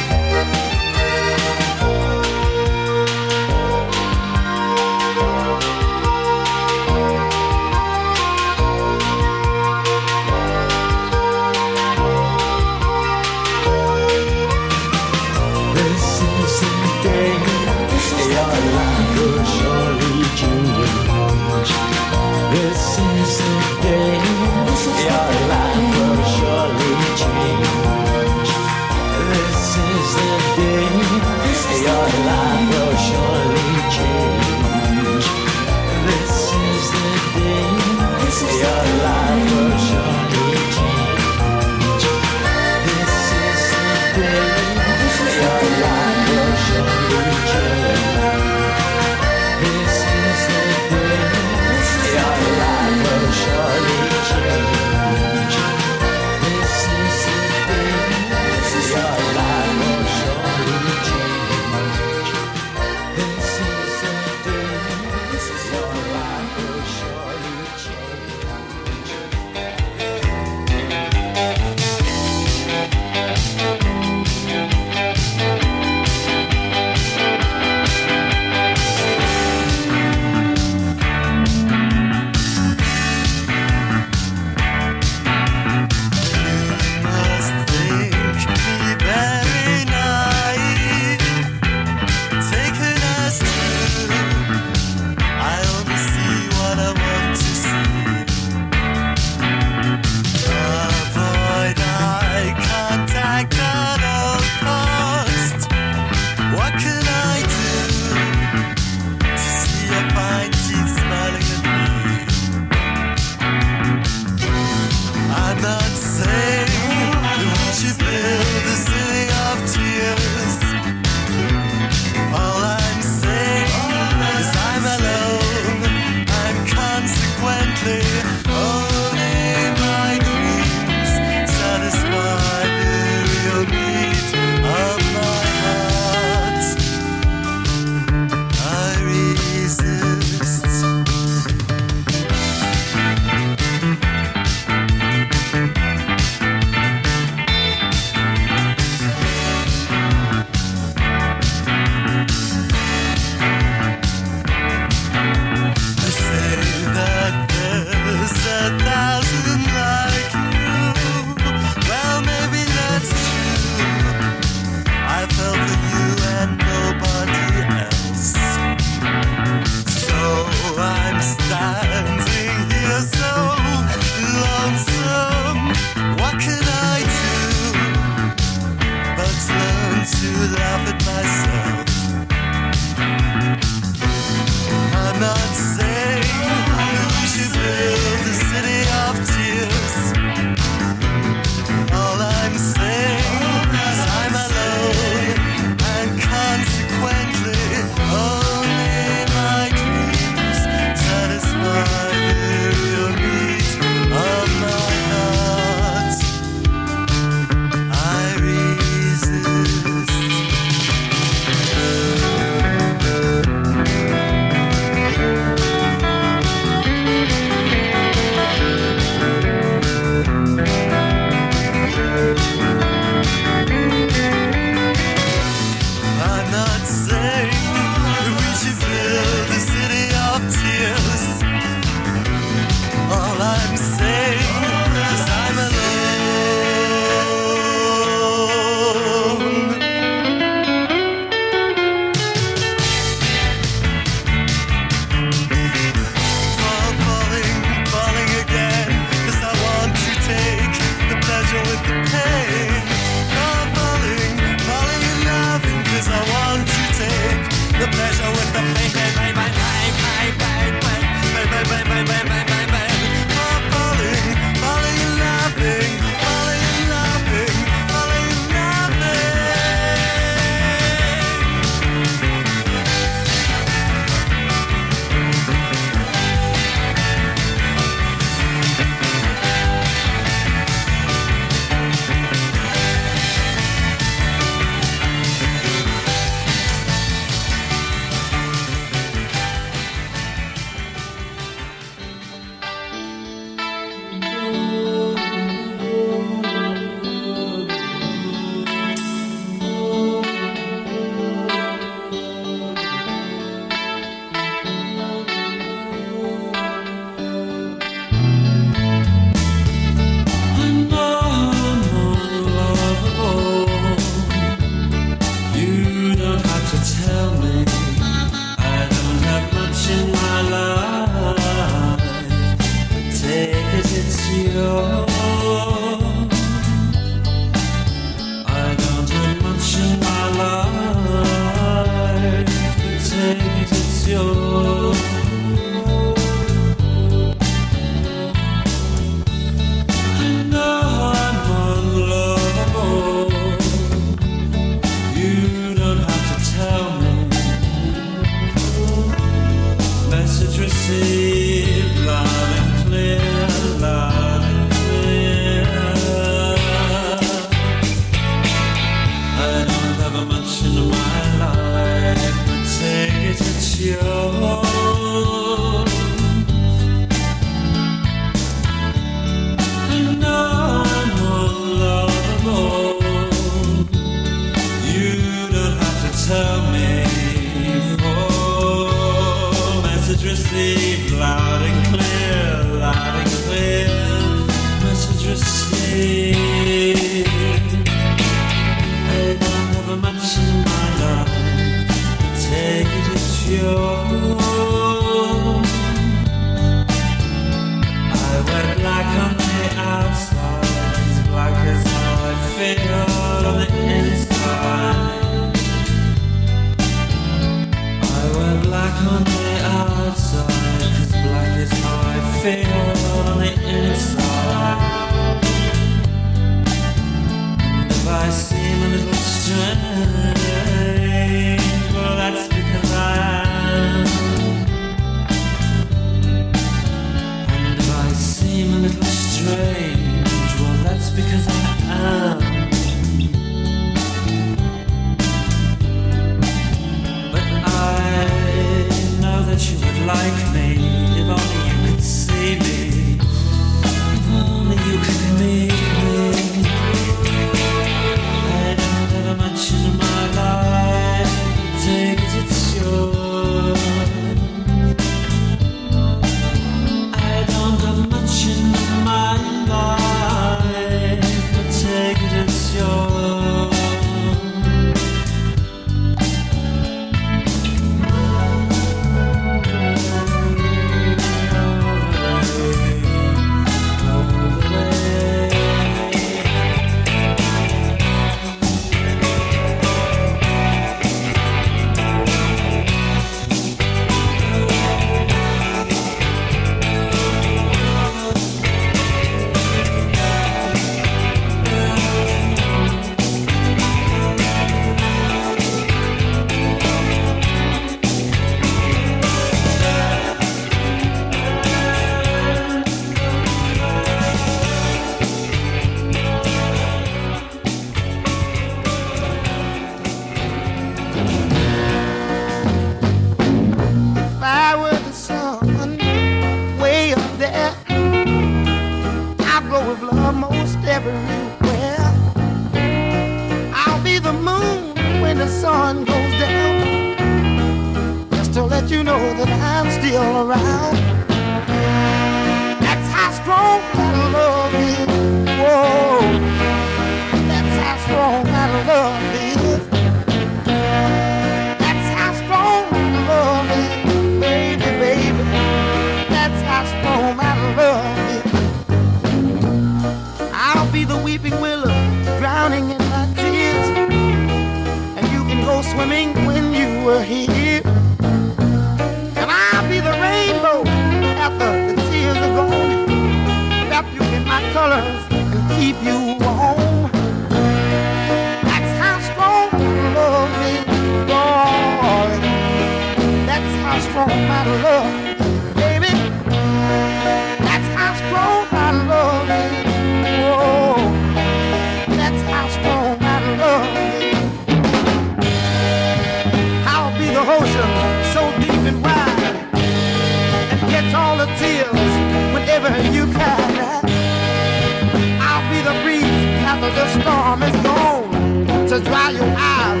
the 596.95 597.07
storm 597.21 597.63
is 597.63 597.75
gone 597.83 598.87
to 598.87 598.99
dry 598.99 599.29
your 599.31 599.53
eyes 599.57 600.00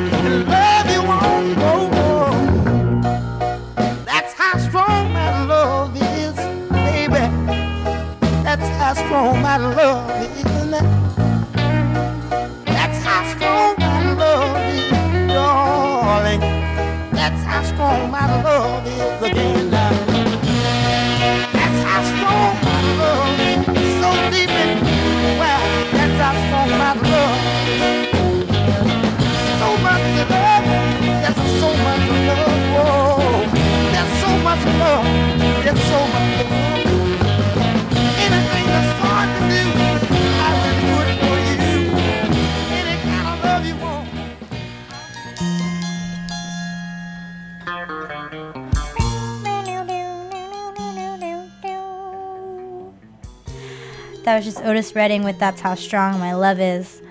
that 54.23 54.35
was 54.35 54.45
just 54.45 54.61
Otis 54.63 54.95
Redding 54.95 55.23
with 55.23 55.39
That's 55.39 55.61
How 55.61 55.75
Strong 55.75 56.19
My 56.19 56.33
Love 56.33 56.59
Is. 56.59 57.01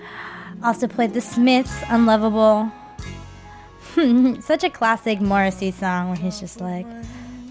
Also 0.63 0.87
played 0.87 1.13
The 1.13 1.21
Smiths, 1.21 1.75
Unloveable. 1.89 2.71
Such 4.41 4.63
a 4.63 4.69
classic 4.69 5.19
Morrissey 5.19 5.71
song 5.71 6.07
where 6.09 6.17
he's 6.17 6.39
just 6.39 6.61
like, 6.61 6.85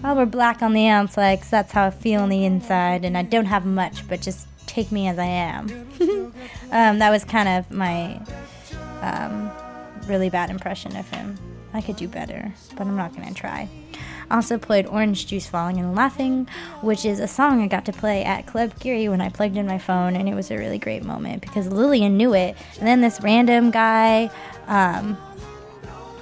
Oh, 0.03 0.15
we're 0.15 0.25
black 0.25 0.63
on 0.63 0.73
the 0.73 0.87
outside 0.87 1.39
'cause 1.41 1.51
that's 1.51 1.71
how 1.73 1.85
I 1.85 1.89
feel 1.91 2.21
on 2.21 2.29
the 2.29 2.43
inside, 2.43 3.05
and 3.05 3.15
I 3.15 3.21
don't 3.21 3.45
have 3.45 3.65
much, 3.67 4.07
but 4.07 4.19
just 4.19 4.47
take 4.65 4.91
me 4.91 5.07
as 5.07 5.19
I 5.19 5.25
am. 5.25 5.67
um, 6.71 6.97
that 6.99 7.11
was 7.11 7.23
kind 7.23 7.47
of 7.47 7.69
my 7.69 8.19
um, 9.01 9.51
really 10.07 10.31
bad 10.31 10.49
impression 10.49 10.95
of 10.97 11.07
him. 11.11 11.37
I 11.73 11.81
could 11.81 11.97
do 11.97 12.07
better, 12.07 12.51
but 12.75 12.87
I'm 12.87 12.95
not 12.97 13.15
going 13.15 13.27
to 13.27 13.33
try. 13.35 13.69
Also 14.31 14.57
played 14.57 14.85
Orange 14.87 15.27
Juice 15.27 15.47
Falling 15.47 15.77
and 15.77 15.93
Laughing, 15.93 16.47
which 16.81 17.05
is 17.05 17.19
a 17.19 17.27
song 17.27 17.61
I 17.61 17.67
got 17.67 17.85
to 17.85 17.93
play 17.93 18.23
at 18.23 18.47
Club 18.47 18.79
Geary 18.79 19.09
when 19.09 19.21
I 19.21 19.29
plugged 19.29 19.57
in 19.57 19.67
my 19.67 19.77
phone, 19.77 20.15
and 20.15 20.29
it 20.29 20.33
was 20.33 20.49
a 20.49 20.57
really 20.57 20.79
great 20.79 21.03
moment 21.03 21.41
because 21.41 21.67
Lillian 21.67 22.17
knew 22.17 22.33
it. 22.33 22.55
And 22.79 22.87
then 22.87 23.01
this 23.01 23.19
random 23.21 23.71
guy 23.71 24.31
um, 24.67 25.17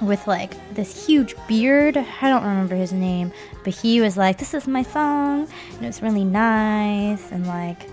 with 0.02 0.26
like 0.26 0.52
this 0.74 1.06
huge 1.06 1.34
beard, 1.46 1.96
I 1.96 2.28
don't 2.28 2.42
remember 2.42 2.74
his 2.74 2.92
name, 2.92 3.32
but 3.64 3.74
he 3.74 4.00
was 4.00 4.16
like, 4.16 4.38
This 4.38 4.54
is 4.54 4.66
my 4.66 4.82
song, 4.82 5.48
and 5.74 5.84
it 5.84 5.86
was 5.86 6.02
really 6.02 6.24
nice, 6.24 7.30
and 7.30 7.46
like, 7.46 7.88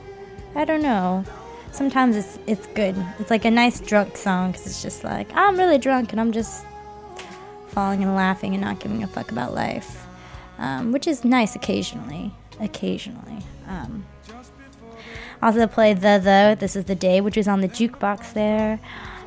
I 0.56 0.66
don't 0.66 0.82
know. 0.82 1.24
Sometimes 1.72 2.16
it's 2.16 2.40
it's 2.48 2.66
good. 2.68 2.96
It's 3.20 3.30
like 3.30 3.46
a 3.46 3.52
nice 3.52 3.80
drunk 3.80 4.18
song 4.18 4.52
because 4.52 4.66
it's 4.66 4.82
just 4.82 5.04
like 5.04 5.32
I'm 5.36 5.58
really 5.58 5.78
drunk 5.78 6.12
and 6.12 6.20
I'm 6.20 6.32
just 6.32 6.66
falling 7.68 8.02
and 8.02 8.16
laughing 8.16 8.54
and 8.56 8.64
not 8.64 8.80
giving 8.80 9.04
a 9.04 9.08
fuck 9.08 9.32
about 9.32 9.54
life, 9.54 10.07
um, 10.58 10.92
which 10.92 11.08
is 11.08 11.24
nice 11.24 11.56
occasionally. 11.56 12.34
Occasionally. 12.60 13.40
Um, 13.68 14.06
also 15.42 15.68
played 15.68 15.98
the 15.98 16.20
the 16.24 16.58
This 16.60 16.76
Is 16.76 16.86
the 16.86 16.96
Day, 16.96 17.22
which 17.22 17.38
was 17.38 17.48
on 17.48 17.62
the 17.62 17.68
jukebox 17.68 18.34
there. 18.34 18.80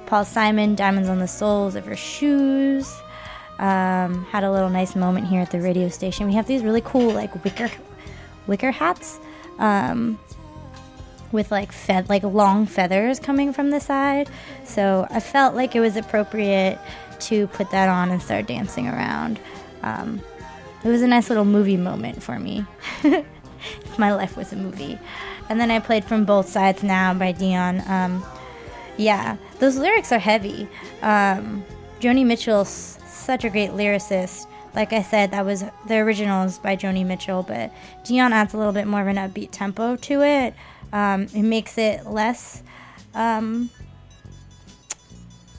Paul 0.06 0.24
Simon, 0.24 0.74
Diamonds 0.74 1.08
on 1.08 1.20
the 1.20 1.28
Soles 1.28 1.76
of 1.76 1.84
Her 1.86 1.96
Shoes. 1.96 2.92
Um, 3.58 4.24
had 4.24 4.42
a 4.42 4.50
little 4.50 4.70
nice 4.70 4.96
moment 4.96 5.28
here 5.28 5.40
at 5.40 5.50
the 5.50 5.60
radio 5.60 5.88
station. 5.88 6.26
We 6.26 6.34
have 6.34 6.46
these 6.46 6.62
really 6.62 6.80
cool 6.80 7.12
like 7.12 7.44
wicker 7.44 7.70
wicker 8.46 8.70
hats. 8.70 9.20
Um, 9.58 10.18
with 11.32 11.50
like 11.50 11.72
fed 11.72 12.08
like 12.08 12.22
long 12.22 12.66
feathers 12.66 13.20
coming 13.20 13.52
from 13.52 13.70
the 13.70 13.80
side. 13.80 14.28
So 14.64 15.06
I 15.10 15.20
felt 15.20 15.54
like 15.54 15.76
it 15.76 15.80
was 15.80 15.96
appropriate 15.96 16.78
to 17.20 17.46
put 17.48 17.70
that 17.70 17.88
on 17.88 18.10
and 18.10 18.20
start 18.22 18.46
dancing 18.46 18.88
around. 18.88 19.38
Um, 19.82 20.20
it 20.84 20.88
was 20.88 21.02
a 21.02 21.08
nice 21.08 21.28
little 21.28 21.44
movie 21.44 21.76
moment 21.76 22.22
for 22.22 22.38
me. 22.38 22.64
my 23.98 24.12
life 24.12 24.36
was 24.36 24.52
a 24.52 24.56
movie. 24.56 24.98
And 25.48 25.60
then 25.60 25.70
I 25.70 25.80
played 25.80 26.04
From 26.04 26.24
Both 26.24 26.48
Sides 26.48 26.82
Now 26.82 27.12
by 27.12 27.32
Dion. 27.32 27.82
Um, 27.86 28.24
yeah, 28.96 29.36
those 29.58 29.76
lyrics 29.76 30.12
are 30.12 30.18
heavy. 30.18 30.68
Um, 31.02 31.64
Joni 32.00 32.24
Mitchell's 32.24 32.98
such 33.06 33.44
a 33.44 33.50
great 33.50 33.70
lyricist. 33.70 34.46
Like 34.74 34.92
I 34.92 35.02
said, 35.02 35.32
that 35.32 35.44
was 35.44 35.64
the 35.88 35.96
originals 35.96 36.58
by 36.58 36.76
Joni 36.76 37.04
Mitchell, 37.04 37.42
but 37.42 37.72
Dion 38.04 38.32
adds 38.32 38.54
a 38.54 38.58
little 38.58 38.72
bit 38.72 38.86
more 38.86 39.00
of 39.00 39.08
an 39.08 39.16
upbeat 39.16 39.50
tempo 39.50 39.96
to 39.96 40.22
it. 40.22 40.54
Um, 40.92 41.26
it 41.34 41.42
makes 41.42 41.76
it 41.78 42.06
less 42.06 42.62
um, 43.14 43.70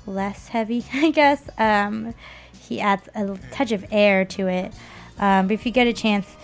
less 0.05 0.47
heavy, 0.49 0.85
I 0.93 1.11
guess. 1.11 1.49
Um, 1.57 2.13
he 2.59 2.79
adds 2.79 3.09
a 3.15 3.37
touch 3.51 3.71
of 3.71 3.85
air 3.91 4.23
to 4.25 4.47
it. 4.47 4.73
Um, 5.21 5.47
but 5.47 5.53
if 5.53 5.65
you 5.65 5.71
get 5.71 5.87
a 5.87 5.93
chance, 5.93 6.35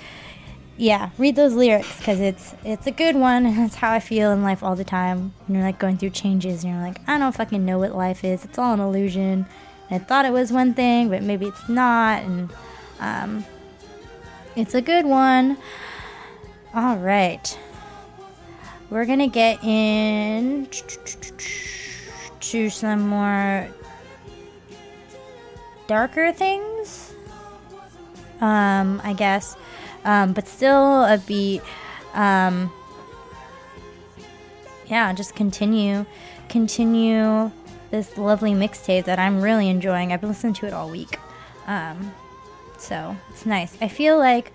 yeah, 0.78 1.10
read 1.18 1.36
those 1.36 1.54
lyrics 1.54 1.98
because 1.98 2.20
it's 2.20 2.56
it's 2.64 2.88
a 2.88 2.92
good 2.92 3.16
one. 3.16 3.46
And 3.46 3.58
that's 3.64 3.76
how 3.76 3.92
I 3.92 4.00
feel 4.00 4.32
in 4.32 4.44
life 4.44 4.64
all 4.64 4.76
the 4.76 4.86
time. 4.86 5.34
When 5.48 5.56
you're 5.56 5.66
like 5.66 5.80
going 5.80 5.98
through 5.98 6.12
changes 6.12 6.64
and 6.64 6.74
you're 6.74 6.82
like, 6.82 7.00
I 7.08 7.18
don't 7.18 7.36
fucking 7.36 7.66
know 7.66 7.80
what 7.80 7.96
life 7.96 8.24
is. 8.24 8.46
It's 8.46 8.58
all 8.58 8.74
an 8.74 8.80
illusion. 8.80 9.46
And 9.90 10.02
I 10.02 10.06
thought 10.06 10.26
it 10.26 10.32
was 10.32 10.52
one 10.52 10.74
thing, 10.74 11.10
but 11.10 11.24
maybe 11.24 11.48
it's 11.48 11.68
not. 11.68 12.24
And 12.24 12.52
um, 13.00 13.46
it's 14.56 14.76
a 14.76 14.82
good 14.82 15.06
one. 15.06 15.58
All 16.74 16.98
right 16.98 17.58
we're 18.90 19.06
gonna 19.06 19.28
get 19.28 19.62
in 19.64 20.68
to 22.40 22.70
some 22.70 23.08
more 23.08 23.68
darker 25.88 26.32
things 26.32 26.77
um 28.42 29.02
i 29.04 29.14
guess. 29.14 29.56
Um 30.06 30.34
but 30.34 30.48
still 30.48 31.04
a 31.04 31.18
beat. 31.26 31.62
Um 32.14 32.72
yeah 34.88 35.12
just 35.14 35.36
continue 35.36 36.06
continue 36.50 37.52
this 37.92 38.18
lovely 38.18 38.54
mixtape 38.54 39.06
that 39.06 39.20
i'm 39.20 39.42
really 39.42 39.70
enjoying. 39.70 40.12
I've 40.12 40.22
been 40.22 40.30
listening 40.30 40.54
to 40.56 40.66
it 40.66 40.74
all 40.74 40.90
week. 40.90 41.20
Um 41.66 42.14
so 42.78 43.16
it's 43.30 43.46
nice. 43.46 43.78
I 43.82 43.88
feel 43.88 44.18
like 44.18 44.54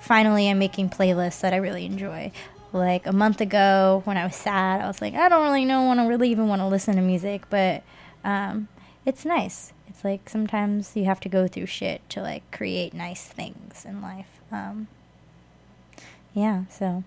finally 0.00 0.48
i'm 0.48 0.58
making 0.58 0.90
playlists 0.90 1.40
that 1.40 1.52
i 1.52 1.56
really 1.56 1.84
enjoy. 1.84 2.30
Like 2.72 3.06
a 3.06 3.12
month 3.12 3.40
ago 3.40 4.02
when 4.04 4.18
I 4.18 4.26
was 4.26 4.36
sad, 4.36 4.82
I 4.82 4.86
was 4.86 5.00
like, 5.00 5.14
I 5.14 5.30
don't 5.30 5.42
really 5.42 5.64
know, 5.64 5.84
want 5.84 6.00
to 6.00 6.06
really 6.06 6.30
even 6.30 6.48
want 6.48 6.60
to 6.60 6.66
listen 6.66 6.96
to 6.96 7.00
music, 7.00 7.48
but 7.48 7.82
um, 8.24 8.68
it's 9.06 9.24
nice. 9.24 9.72
It's 9.98 10.04
like 10.04 10.28
sometimes 10.28 10.94
you 10.94 11.06
have 11.06 11.18
to 11.18 11.28
go 11.28 11.48
through 11.48 11.66
shit 11.66 12.08
to 12.10 12.22
like 12.22 12.48
create 12.52 12.94
nice 12.94 13.24
things 13.24 13.84
in 13.84 14.00
life. 14.00 14.40
Um, 14.52 14.86
yeah, 16.32 16.66
so 16.70 17.02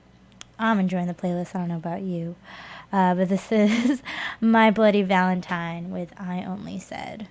I'm 0.59 0.77
enjoying 0.77 1.07
the 1.07 1.13
playlist. 1.13 1.55
I 1.55 1.59
don't 1.59 1.69
know 1.69 1.77
about 1.77 2.01
you, 2.01 2.35
uh, 2.91 3.15
but 3.15 3.29
this 3.29 3.49
is 3.53 4.01
My 4.41 4.71
Bloody 4.71 5.03
Valentine 5.03 5.89
with 5.89 6.11
I 6.19 6.43
Only 6.43 6.79
Said. 6.79 7.29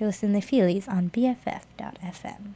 You 0.00 0.06
listen 0.06 0.32
to 0.32 0.40
the 0.40 0.44
Feelies 0.44 0.88
on 0.88 1.10
BFF.fm. 1.10 2.54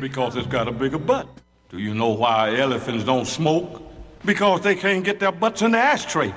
Because 0.00 0.36
it's 0.36 0.46
got 0.46 0.68
a 0.68 0.72
bigger 0.72 0.98
butt. 0.98 1.28
Do 1.68 1.78
you 1.78 1.94
know 1.94 2.10
why 2.10 2.56
elephants 2.56 3.04
don't 3.04 3.26
smoke? 3.26 3.82
Because 4.24 4.60
they 4.60 4.74
can't 4.74 5.04
get 5.04 5.20
their 5.20 5.32
butts 5.32 5.62
in 5.62 5.72
the 5.72 5.78
ashtray. 5.78 6.34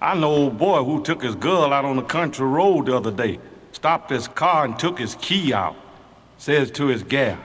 I 0.00 0.14
know 0.14 0.30
old 0.30 0.58
boy 0.58 0.84
who 0.84 1.02
took 1.02 1.22
his 1.22 1.34
girl 1.34 1.72
out 1.72 1.84
on 1.84 1.96
the 1.96 2.02
country 2.02 2.46
road 2.46 2.86
the 2.86 2.96
other 2.96 3.10
day, 3.10 3.38
stopped 3.72 4.10
his 4.10 4.28
car 4.28 4.64
and 4.64 4.78
took 4.78 4.98
his 4.98 5.16
key 5.16 5.52
out. 5.52 5.76
Says 6.38 6.70
to 6.72 6.86
his 6.86 7.02
gal, 7.02 7.38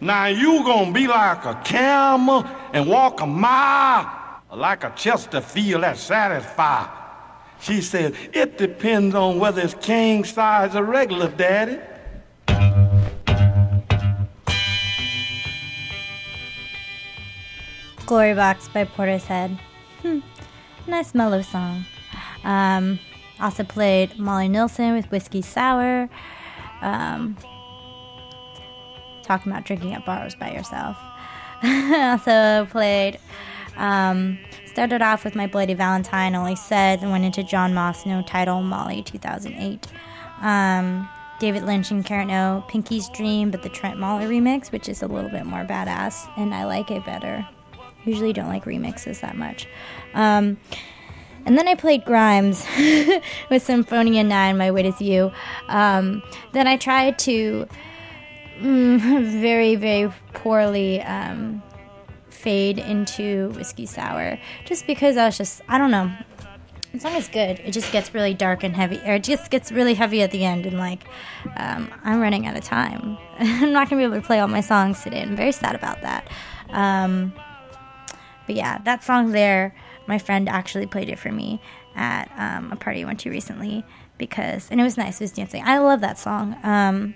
Now 0.00 0.26
you 0.26 0.64
gonna 0.64 0.92
be 0.92 1.06
like 1.06 1.44
a 1.44 1.60
camel 1.64 2.44
and 2.72 2.88
walk 2.88 3.20
a 3.20 3.26
mile, 3.26 4.40
like 4.52 4.84
a 4.84 4.92
Chesterfield 4.96 5.82
that's 5.82 6.00
satisfied. 6.00 6.90
She 7.60 7.80
said, 7.80 8.14
It 8.32 8.58
depends 8.58 9.14
on 9.14 9.38
whether 9.38 9.62
it's 9.62 9.74
king 9.74 10.24
size 10.24 10.74
or 10.74 10.82
regular, 10.82 11.28
daddy. 11.28 11.78
Glory 18.06 18.34
Box 18.34 18.68
by 18.68 18.84
Portishead. 18.84 19.58
Hmm. 20.02 20.20
Nice 20.86 21.14
mellow 21.14 21.42
song. 21.42 21.84
Um, 22.44 22.98
also 23.40 23.64
played 23.64 24.18
Molly 24.18 24.48
Nilsson 24.48 24.94
with 24.94 25.10
Whiskey 25.10 25.42
Sour. 25.42 26.08
Um, 26.80 27.36
talking 29.22 29.52
about 29.52 29.64
drinking 29.64 29.94
at 29.94 30.04
bars 30.04 30.34
by 30.34 30.52
yourself. 30.52 30.96
also 31.64 32.66
played. 32.70 33.18
Um, 33.76 34.38
started 34.66 35.02
off 35.02 35.24
with 35.24 35.34
My 35.34 35.46
Bloody 35.46 35.74
Valentine, 35.74 36.34
Only 36.34 36.56
Said, 36.56 37.02
and 37.02 37.10
went 37.10 37.24
into 37.24 37.42
John 37.42 37.72
Maus, 37.72 38.04
No 38.04 38.22
Title, 38.22 38.62
Molly 38.62 39.02
2008. 39.02 39.86
Um, 40.40 41.08
David 41.38 41.64
Lynch 41.64 41.90
and 41.90 42.04
Karen 42.04 42.30
O, 42.30 42.64
Pinky's 42.68 43.08
Dream, 43.10 43.50
but 43.50 43.62
the 43.62 43.70
Trentmoller 43.70 44.28
remix, 44.28 44.70
which 44.70 44.88
is 44.88 45.02
a 45.02 45.06
little 45.06 45.30
bit 45.30 45.46
more 45.46 45.64
badass, 45.64 46.28
and 46.36 46.54
I 46.54 46.64
like 46.64 46.90
it 46.90 47.04
better. 47.04 47.46
Usually 48.04 48.32
don't 48.32 48.48
like 48.48 48.64
remixes 48.64 49.20
that 49.20 49.36
much. 49.36 49.66
Um, 50.14 50.58
and 51.44 51.58
then 51.58 51.66
I 51.66 51.74
played 51.74 52.04
Grimes 52.04 52.66
with 53.50 53.62
Symphonia 53.62 54.22
9, 54.22 54.56
My 54.56 54.70
Wait 54.70 54.86
Is 54.86 55.00
U. 55.00 55.32
Um, 55.68 56.22
then 56.52 56.66
I 56.66 56.76
tried 56.76 57.18
to 57.20 57.66
mm, 58.60 59.22
very, 59.40 59.74
very 59.74 60.12
poorly 60.34 61.02
um, 61.02 61.62
fade 62.28 62.78
into 62.78 63.50
Whiskey 63.50 63.86
Sour 63.86 64.38
just 64.64 64.86
because 64.86 65.16
I 65.16 65.26
was 65.26 65.36
just, 65.36 65.62
I 65.68 65.78
don't 65.78 65.90
know. 65.90 66.12
The 66.92 67.00
song 67.00 67.14
is 67.14 67.26
good. 67.26 67.58
It 67.60 67.70
just 67.70 67.90
gets 67.90 68.12
really 68.12 68.34
dark 68.34 68.62
and 68.62 68.76
heavy, 68.76 69.00
or 69.06 69.14
it 69.14 69.24
just 69.24 69.50
gets 69.50 69.72
really 69.72 69.94
heavy 69.94 70.20
at 70.20 70.30
the 70.30 70.44
end, 70.44 70.66
and 70.66 70.76
like, 70.76 71.04
um, 71.56 71.90
I'm 72.04 72.20
running 72.20 72.46
out 72.46 72.54
of 72.54 72.64
time. 72.64 73.16
I'm 73.38 73.72
not 73.72 73.88
gonna 73.88 74.00
be 74.00 74.04
able 74.04 74.20
to 74.20 74.26
play 74.26 74.40
all 74.40 74.48
my 74.48 74.60
songs 74.60 75.02
today. 75.02 75.22
I'm 75.22 75.34
very 75.34 75.52
sad 75.52 75.74
about 75.74 76.02
that. 76.02 76.28
But 78.52 78.58
yeah, 78.58 78.78
that 78.84 79.02
song 79.02 79.32
there, 79.32 79.74
my 80.06 80.18
friend 80.18 80.46
actually 80.46 80.84
played 80.84 81.08
it 81.08 81.18
for 81.18 81.32
me 81.32 81.58
at 81.94 82.30
um, 82.36 82.70
a 82.70 82.76
party 82.76 83.00
I 83.00 83.06
went 83.06 83.20
to 83.20 83.30
recently 83.30 83.82
because, 84.18 84.70
and 84.70 84.78
it 84.78 84.84
was 84.84 84.98
nice. 84.98 85.22
It 85.22 85.24
was 85.24 85.32
dancing. 85.32 85.62
I 85.64 85.78
love 85.78 86.02
that 86.02 86.18
song. 86.18 86.54
Um, 86.62 87.14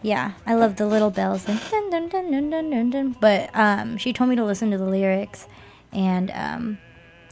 yeah, 0.00 0.34
I 0.46 0.54
love 0.54 0.76
the 0.76 0.86
little 0.86 1.10
bells 1.10 1.48
and 1.48 1.60
dun 1.68 1.90
dun 1.90 2.08
dun 2.10 2.30
dun 2.30 2.48
dun 2.48 2.70
dun 2.70 2.90
dun. 2.90 3.16
But 3.20 3.50
um, 3.54 3.96
she 3.96 4.12
told 4.12 4.30
me 4.30 4.36
to 4.36 4.44
listen 4.44 4.70
to 4.70 4.78
the 4.78 4.84
lyrics 4.84 5.48
and 5.92 6.30
um, 6.30 6.78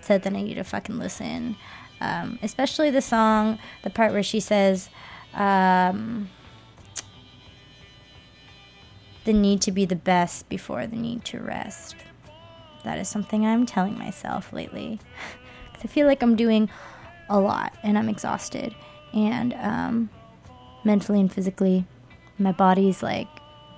said 0.02 0.24
that 0.24 0.32
I 0.32 0.43
need 0.43 0.55
to 0.55 0.64
fucking 0.64 0.98
listen. 0.98 1.55
Um, 2.01 2.40
especially 2.43 2.90
the 2.90 3.01
song, 3.01 3.60
the 3.84 3.90
part 3.90 4.10
where 4.10 4.24
she 4.24 4.40
says, 4.40 4.90
um, 5.34 6.30
the 9.22 9.32
need 9.32 9.60
to 9.62 9.70
be 9.70 9.84
the 9.84 9.94
best 9.94 10.48
before 10.48 10.88
the 10.88 10.97
need 10.97 11.24
to 11.26 11.38
rest. 11.38 11.94
That 12.86 12.98
is 12.98 13.08
something 13.08 13.44
I'm 13.44 13.66
telling 13.66 13.98
myself 13.98 14.52
lately. 14.52 14.98
'Cause 15.74 15.82
I 15.84 15.88
feel 15.88 16.06
like 16.06 16.22
I'm 16.22 16.36
doing 16.36 16.70
a 17.28 17.38
lot 17.38 17.74
and 17.82 17.98
I'm 17.98 18.08
exhausted. 18.08 18.74
And 19.12 19.52
um, 19.54 20.08
mentally 20.84 21.20
and 21.20 21.30
physically, 21.32 21.84
my 22.38 22.52
body's 22.52 23.02
like, 23.02 23.28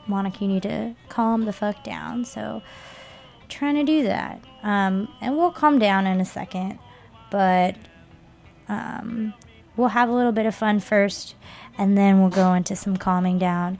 Monica, 0.06 0.39
you 0.44 0.48
need 0.48 0.62
to 0.64 0.94
calm 1.09 1.44
the 1.47 1.52
fuck 1.52 1.82
down. 1.85 2.24
So, 2.24 2.62
trying 3.48 3.74
to 3.76 3.85
do 3.85 4.02
that. 4.05 4.40
Um, 4.62 5.09
and 5.20 5.36
we'll 5.36 5.51
calm 5.52 5.78
down 5.78 6.06
in 6.06 6.20
a 6.20 6.24
second, 6.24 6.78
but 7.30 7.76
um, 8.68 9.32
we'll 9.76 9.89
have 9.89 10.09
a 10.09 10.12
little 10.12 10.32
bit 10.32 10.44
of 10.47 10.55
fun 10.55 10.80
first, 10.80 11.35
and 11.78 11.97
then 11.97 12.20
we'll 12.20 12.30
go 12.30 12.52
into 12.55 12.76
some 12.76 12.97
calming 12.97 13.39
down. 13.39 13.78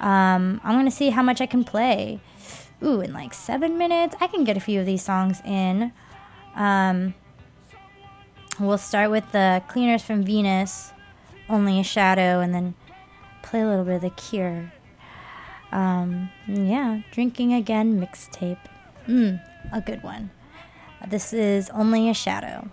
Um, 0.00 0.60
I'm 0.64 0.76
gonna 0.76 0.90
see 0.90 1.10
how 1.10 1.22
much 1.22 1.40
I 1.40 1.46
can 1.46 1.64
play. 1.64 2.20
Ooh, 2.82 3.00
in 3.00 3.12
like 3.12 3.34
seven 3.34 3.76
minutes, 3.76 4.14
I 4.20 4.26
can 4.28 4.44
get 4.44 4.56
a 4.56 4.60
few 4.60 4.80
of 4.80 4.86
these 4.86 5.02
songs 5.02 5.40
in. 5.44 5.92
Um, 6.54 7.14
we'll 8.60 8.78
start 8.78 9.10
with 9.10 9.30
the 9.32 9.62
Cleaners 9.68 10.02
from 10.02 10.22
Venus, 10.22 10.92
Only 11.48 11.80
a 11.80 11.84
Shadow, 11.84 12.40
and 12.40 12.54
then 12.54 12.74
play 13.42 13.62
a 13.62 13.66
little 13.66 13.84
bit 13.84 13.96
of 13.96 14.02
The 14.02 14.10
Cure. 14.10 14.72
Um, 15.72 16.30
yeah, 16.46 17.00
Drinking 17.10 17.52
Again 17.52 18.00
mixtape. 18.00 18.58
Mm, 19.06 19.42
a 19.72 19.80
good 19.80 20.02
one. 20.02 20.30
This 21.08 21.32
is 21.32 21.70
Only 21.70 22.08
a 22.08 22.14
Shadow. 22.14 22.70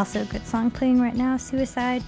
Also, 0.00 0.22
a 0.22 0.24
good 0.24 0.46
song 0.46 0.70
playing 0.70 0.98
right 0.98 1.14
now, 1.14 1.36
Suicide. 1.36 2.02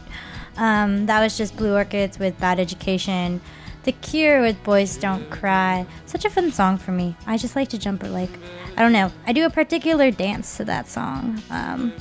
Um, 0.57 1.05
that 1.05 1.21
was 1.21 1.37
just 1.37 1.55
Blue 1.59 1.75
Orchids 1.75 2.19
with 2.19 2.41
Bad 2.41 2.59
Education. 2.59 3.39
The 3.83 3.93
Cure 3.93 4.41
with 4.41 4.65
Boys 4.65 4.97
Don't 4.97 5.29
Cry. 5.29 5.85
Such 6.07 6.25
a 6.25 6.31
fun 6.31 6.51
song 6.53 6.79
for 6.79 6.93
me. 6.93 7.15
I 7.27 7.37
just 7.37 7.55
like 7.55 7.69
to 7.69 7.77
jump 7.77 8.03
or 8.03 8.09
like, 8.09 8.31
I 8.79 8.81
don't 8.81 8.95
know. 8.95 9.13
I 9.27 9.35
do 9.35 9.45
a 9.45 9.51
particular 9.51 10.11
dance 10.11 10.57
to 10.57 10.65
that 10.65 10.89
song. 10.89 11.43
Um, 11.51 11.93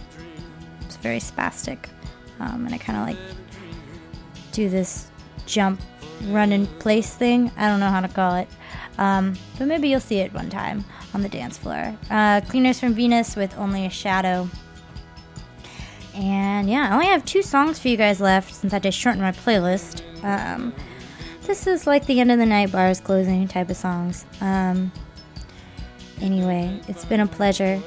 it's 0.79 0.95
very 0.95 1.19
spastic. 1.19 1.89
Um, 2.39 2.65
and 2.65 2.73
I 2.73 2.77
kind 2.77 2.97
of 2.97 3.05
like 3.05 3.35
do 4.53 4.69
this 4.69 5.11
jump, 5.45 5.81
run 6.27 6.53
in 6.53 6.67
place 6.67 7.13
thing. 7.13 7.51
I 7.57 7.67
don't 7.67 7.81
know 7.81 7.89
how 7.89 7.99
to 7.99 8.07
call 8.07 8.35
it. 8.35 8.47
Um, 8.97 9.35
but 9.57 9.67
maybe 9.67 9.89
you'll 9.89 9.99
see 9.99 10.19
it 10.19 10.33
one 10.33 10.49
time 10.49 10.85
on 11.13 11.21
the 11.21 11.27
dance 11.27 11.57
floor. 11.57 11.93
Uh, 12.09 12.39
Cleaners 12.47 12.79
from 12.79 12.93
Venus 12.93 13.35
with 13.35 13.53
Only 13.57 13.85
a 13.85 13.89
Shadow. 13.89 14.47
And 16.13 16.69
yeah, 16.69 16.89
I 16.89 16.93
only 16.93 17.07
have 17.07 17.25
two 17.25 17.41
songs 17.41 17.79
for 17.79 17.87
you 17.87 17.97
guys 17.97 18.19
left 18.19 18.53
since 18.53 18.73
I 18.73 18.77
had 18.77 18.83
to 18.83 18.91
shorten 18.91 19.21
my 19.21 19.31
playlist. 19.31 20.03
Um, 20.23 20.73
this 21.43 21.67
is 21.67 21.87
like 21.87 22.05
the 22.05 22.19
end 22.19 22.31
of 22.31 22.37
the 22.37 22.45
night 22.45 22.71
bars 22.71 22.99
closing 22.99 23.47
type 23.47 23.69
of 23.69 23.77
songs. 23.77 24.25
Um, 24.41 24.91
anyway, 26.21 26.79
it's 26.87 27.05
been 27.05 27.19
a 27.19 27.27
pleasure. 27.27 27.81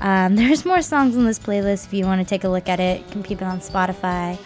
Um, 0.00 0.36
there's 0.36 0.64
more 0.64 0.82
songs 0.82 1.16
on 1.16 1.24
this 1.24 1.38
playlist 1.38 1.86
if 1.86 1.94
you 1.94 2.04
want 2.04 2.20
to 2.20 2.28
take 2.28 2.44
a 2.44 2.48
look 2.48 2.68
at 2.68 2.80
it. 2.80 3.00
You 3.00 3.12
can 3.12 3.22
keep 3.22 3.40
it 3.40 3.44
on 3.44 3.60
Spotify. 3.60 4.38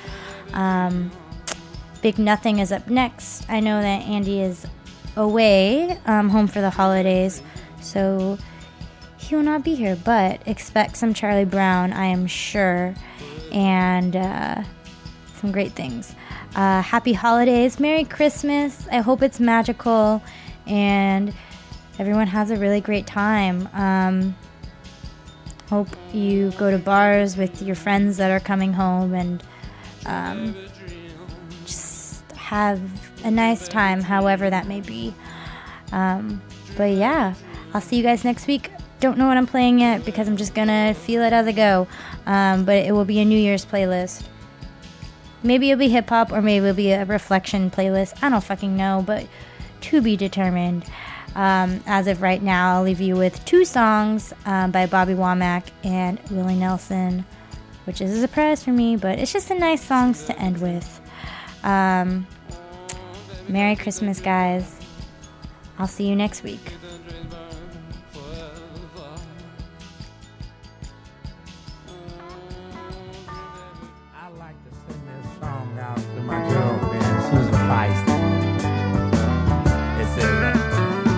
Um, 0.53 1.11
Big 2.03 2.19
Nothing 2.19 2.59
is 2.59 2.73
up 2.73 2.89
next. 2.89 3.49
I 3.49 3.61
know 3.61 3.81
that 3.81 4.03
Andy 4.03 4.41
is 4.41 4.67
away, 5.17 5.99
um, 6.07 6.29
home 6.29 6.49
for 6.49 6.61
the 6.61 6.71
holidays, 6.71 7.43
so 7.81 8.39
he 9.19 9.37
will 9.37 9.43
not 9.43 9.63
be 9.63 9.75
here. 9.75 9.97
But 9.97 10.47
expect 10.47 10.97
some 10.97 11.15
Charlie 11.15 11.45
Brown, 11.45 11.93
I 11.93 12.07
am 12.07 12.27
sure, 12.27 12.95
and 13.53 14.17
uh, 14.17 14.63
some 15.37 15.53
great 15.53 15.73
things. 15.73 16.15
Uh, 16.57 16.83
happy 16.83 17.13
holidays, 17.13 17.79
Merry 17.79 18.05
Christmas. 18.05 18.87
I 18.91 18.99
hope 18.99 19.23
it's 19.23 19.39
magical 19.39 20.23
and 20.67 21.33
everyone 21.99 22.27
has 22.27 22.51
a 22.51 22.57
really 22.57 22.81
great 22.81 23.07
time. 23.07 23.69
Um, 23.75 24.37
hope 25.69 25.89
you 26.13 26.51
go 26.53 26.71
to 26.71 26.79
bars 26.79 27.37
with 27.37 27.63
your 27.63 27.77
friends 27.77 28.17
that 28.17 28.31
are 28.31 28.41
coming 28.41 28.73
home 28.73 29.15
and 29.15 29.43
um, 30.07 30.55
just 31.65 32.31
have 32.33 32.81
a 33.25 33.31
nice 33.31 33.69
time, 33.69 34.03
however 34.03 34.51
that 34.51 34.67
may 34.67 34.81
be. 34.81 35.15
Um, 35.93 36.43
but 36.77 36.93
yeah, 36.93 37.35
I'll 37.73 37.81
see 37.81 37.97
you 37.97 38.03
guys 38.03 38.25
next 38.25 38.47
week. 38.47 38.71
Don't 39.03 39.19
know 39.19 39.27
what 39.27 39.37
I'm 39.37 39.49
playing 39.49 39.81
yet 39.81 40.05
because 40.05 40.29
I'm 40.29 40.37
just 40.37 40.55
gonna 40.55 40.95
feel 40.95 41.23
it 41.23 41.33
as 41.33 41.45
I 41.49 41.51
go. 41.51 41.89
Um, 42.25 42.65
but 42.65 42.77
it 42.77 42.93
will 42.93 43.05
be 43.05 43.19
a 43.19 43.25
New 43.25 43.37
Year's 43.37 43.67
playlist. 43.67 44.23
Maybe 45.43 45.73
it'll 45.73 45.81
be 45.81 45.89
hip 45.89 46.09
hop 46.09 46.31
or 46.31 46.41
maybe 46.41 46.67
it'll 46.67 46.77
be 46.77 46.93
a 46.93 47.05
reflection 47.05 47.69
playlist. 47.69 48.23
I 48.23 48.29
don't 48.29 48.45
fucking 48.45 48.77
know, 48.77 49.03
but 49.05 49.27
to 49.81 50.01
be 50.01 50.17
determined. 50.17 50.85
Um, 51.35 51.83
as 51.85 52.07
of 52.07 52.23
right 52.23 52.41
now, 52.41 52.77
I'll 52.77 52.85
leave 52.85 53.01
you 53.01 53.17
with 53.17 53.45
two 53.45 53.65
songs 53.65 54.33
um, 54.47 54.71
by 54.71 54.87
Bobby 54.87 55.15
Womack 55.15 55.65
and 55.83 56.21
Willie 56.31 56.55
Nelson, 56.55 57.25
which 57.87 58.01
is 58.01 58.17
a 58.17 58.21
surprise 58.21 58.63
for 58.63 58.71
me, 58.71 58.95
but 58.95 59.19
it's 59.19 59.33
just 59.33 59.51
a 59.51 59.57
nice 59.57 59.83
songs 59.83 60.27
to 60.27 60.39
end 60.39 60.61
with. 60.61 61.01
Um, 61.65 62.25
Merry 63.49 63.75
Christmas, 63.75 64.21
guys. 64.21 64.79
I'll 65.77 65.89
see 65.89 66.07
you 66.07 66.15
next 66.15 66.45
week. 66.45 66.61
Feisty. 77.73 78.19
It 80.03 80.09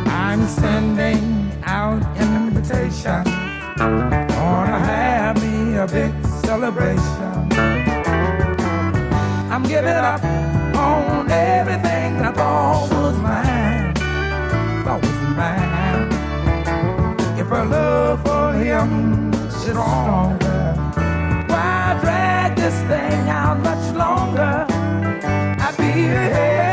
I'm 0.06 0.47
sending 0.47 1.51
out 1.64 2.01
invitation. 2.16 3.24
Wanna 4.39 4.78
have 4.78 5.35
me 5.43 5.78
a 5.85 5.86
big 5.89 6.12
celebration. 6.47 7.35
I'm 9.52 9.64
giving 9.64 9.98
up 10.12 10.22
on 10.76 11.28
everything 11.28 12.18
that 12.18 12.26
I 12.26 12.32
thought 12.39 12.89
was 13.02 13.16
mine. 13.28 13.94
Thought 14.85 15.01
was 15.02 15.20
mine. 15.40 16.06
If 17.36 17.48
her 17.48 17.64
love 17.64 18.22
for 18.22 18.52
him 18.52 19.35
is 19.35 19.55
stronger, 19.56 20.66
why 21.48 21.98
drag 22.01 22.55
this 22.55 22.78
thing 22.90 23.28
out 23.28 23.59
much 23.59 23.97
longer? 23.97 24.13
I'd 26.06 26.63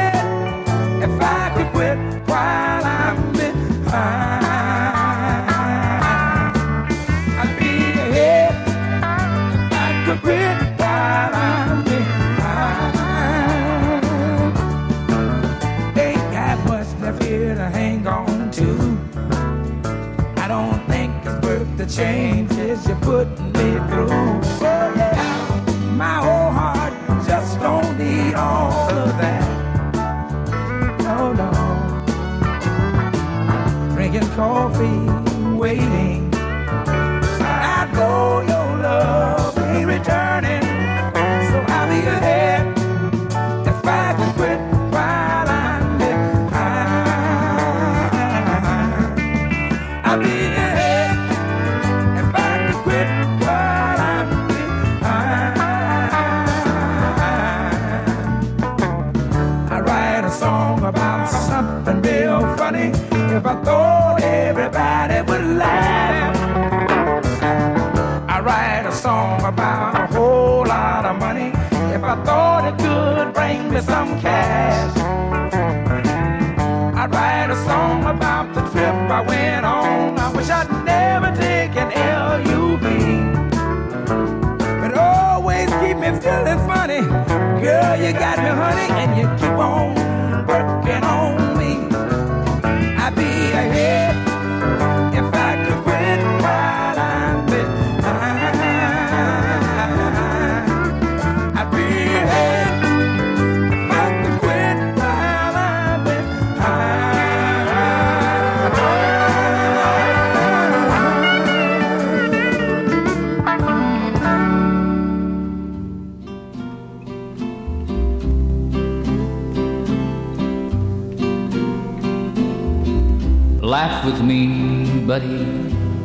buddy, 125.11 125.43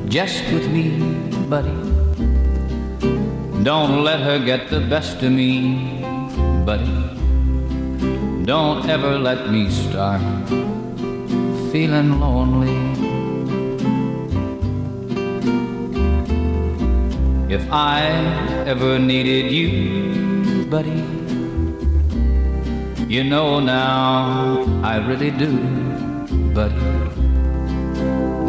just 0.09 0.43
with 0.53 0.66
me, 0.69 0.99
buddy. 1.49 1.78
Don't 3.62 4.03
let 4.03 4.19
her 4.19 4.39
get 4.45 4.69
the 4.69 4.81
best 4.81 5.23
of 5.23 5.31
me, 5.31 6.03
buddy. 6.65 6.99
Don't 8.51 8.91
ever 8.91 9.16
let 9.16 9.49
me 9.49 9.70
start 9.70 10.27
feeling 11.70 12.19
lonely. 12.19 12.81
If 17.55 17.62
I 17.70 18.03
ever 18.74 18.99
needed 18.99 19.53
you, 19.53 20.65
buddy, 20.66 21.03
you 23.07 23.23
know 23.23 23.61
now 23.61 24.65
I 24.83 24.97
really 24.97 25.31
do. 25.31 25.85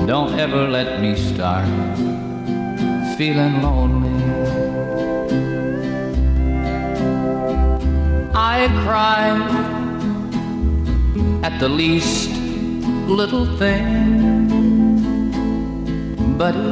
Don't 0.07 0.39
ever 0.39 0.69
let 0.69 1.01
me 1.01 1.17
start 1.17 1.67
feeling 3.17 3.61
lonely. 3.61 4.23
I 8.33 8.69
cry 8.85 9.35
at 11.43 11.59
the 11.59 11.67
least 11.67 12.29
little 13.09 13.45
thing, 13.57 15.27
buddy, 16.37 16.71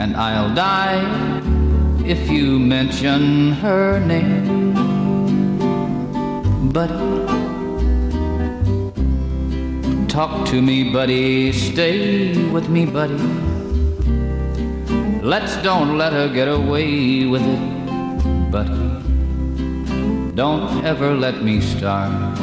and 0.00 0.16
I'll 0.16 0.54
die 0.54 1.04
if 2.06 2.30
you 2.30 2.58
mention 2.58 3.52
her 3.52 4.00
name, 4.00 4.72
buddy. 6.72 7.41
Talk 10.12 10.46
to 10.48 10.60
me, 10.60 10.92
buddy. 10.92 11.52
Stay 11.52 12.36
with 12.50 12.68
me, 12.68 12.84
buddy. 12.84 13.16
Let's 15.22 15.56
don't 15.62 15.96
let 15.96 16.12
her 16.12 16.28
get 16.28 16.48
away 16.48 17.24
with 17.24 17.40
it, 17.40 18.50
buddy. 18.50 18.90
Don't 20.34 20.84
ever 20.84 21.14
let 21.14 21.42
me 21.42 21.62
start 21.62 22.36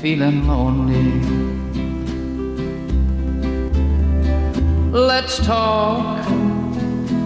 feeling 0.00 0.48
lonely. 0.48 1.20
Let's 4.90 5.38
talk 5.46 6.18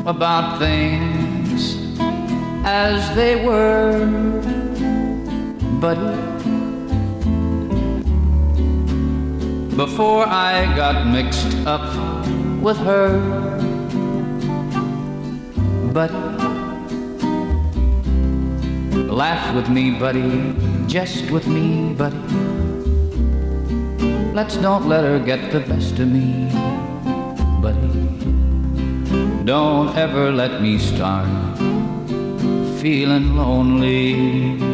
about 0.05 0.59
things 0.59 1.79
as 2.63 3.17
they 3.17 3.43
were, 3.43 4.05
buddy. 5.81 6.34
Before 9.77 10.25
I 10.27 10.67
got 10.77 11.07
mixed 11.07 11.55
up 11.67 11.83
with 12.63 12.77
her. 12.79 13.19
But 15.93 16.13
laugh 19.11 19.55
with 19.55 19.69
me, 19.69 19.91
buddy, 19.99 20.55
jest 20.87 21.31
with 21.31 21.47
me, 21.49 21.95
buddy. 21.95 22.17
Let's 24.33 24.57
don't 24.57 24.89
let 24.89 25.05
her 25.05 25.19
get 25.19 25.51
the 25.51 25.61
best 25.61 25.99
of 25.99 26.09
me, 26.09 26.51
buddy. 27.61 28.05
Don't 29.45 29.97
ever 29.97 30.31
let 30.31 30.63
me 30.63 30.79
start 30.79 31.29
feeling 32.81 33.37
lonely. 33.37 34.74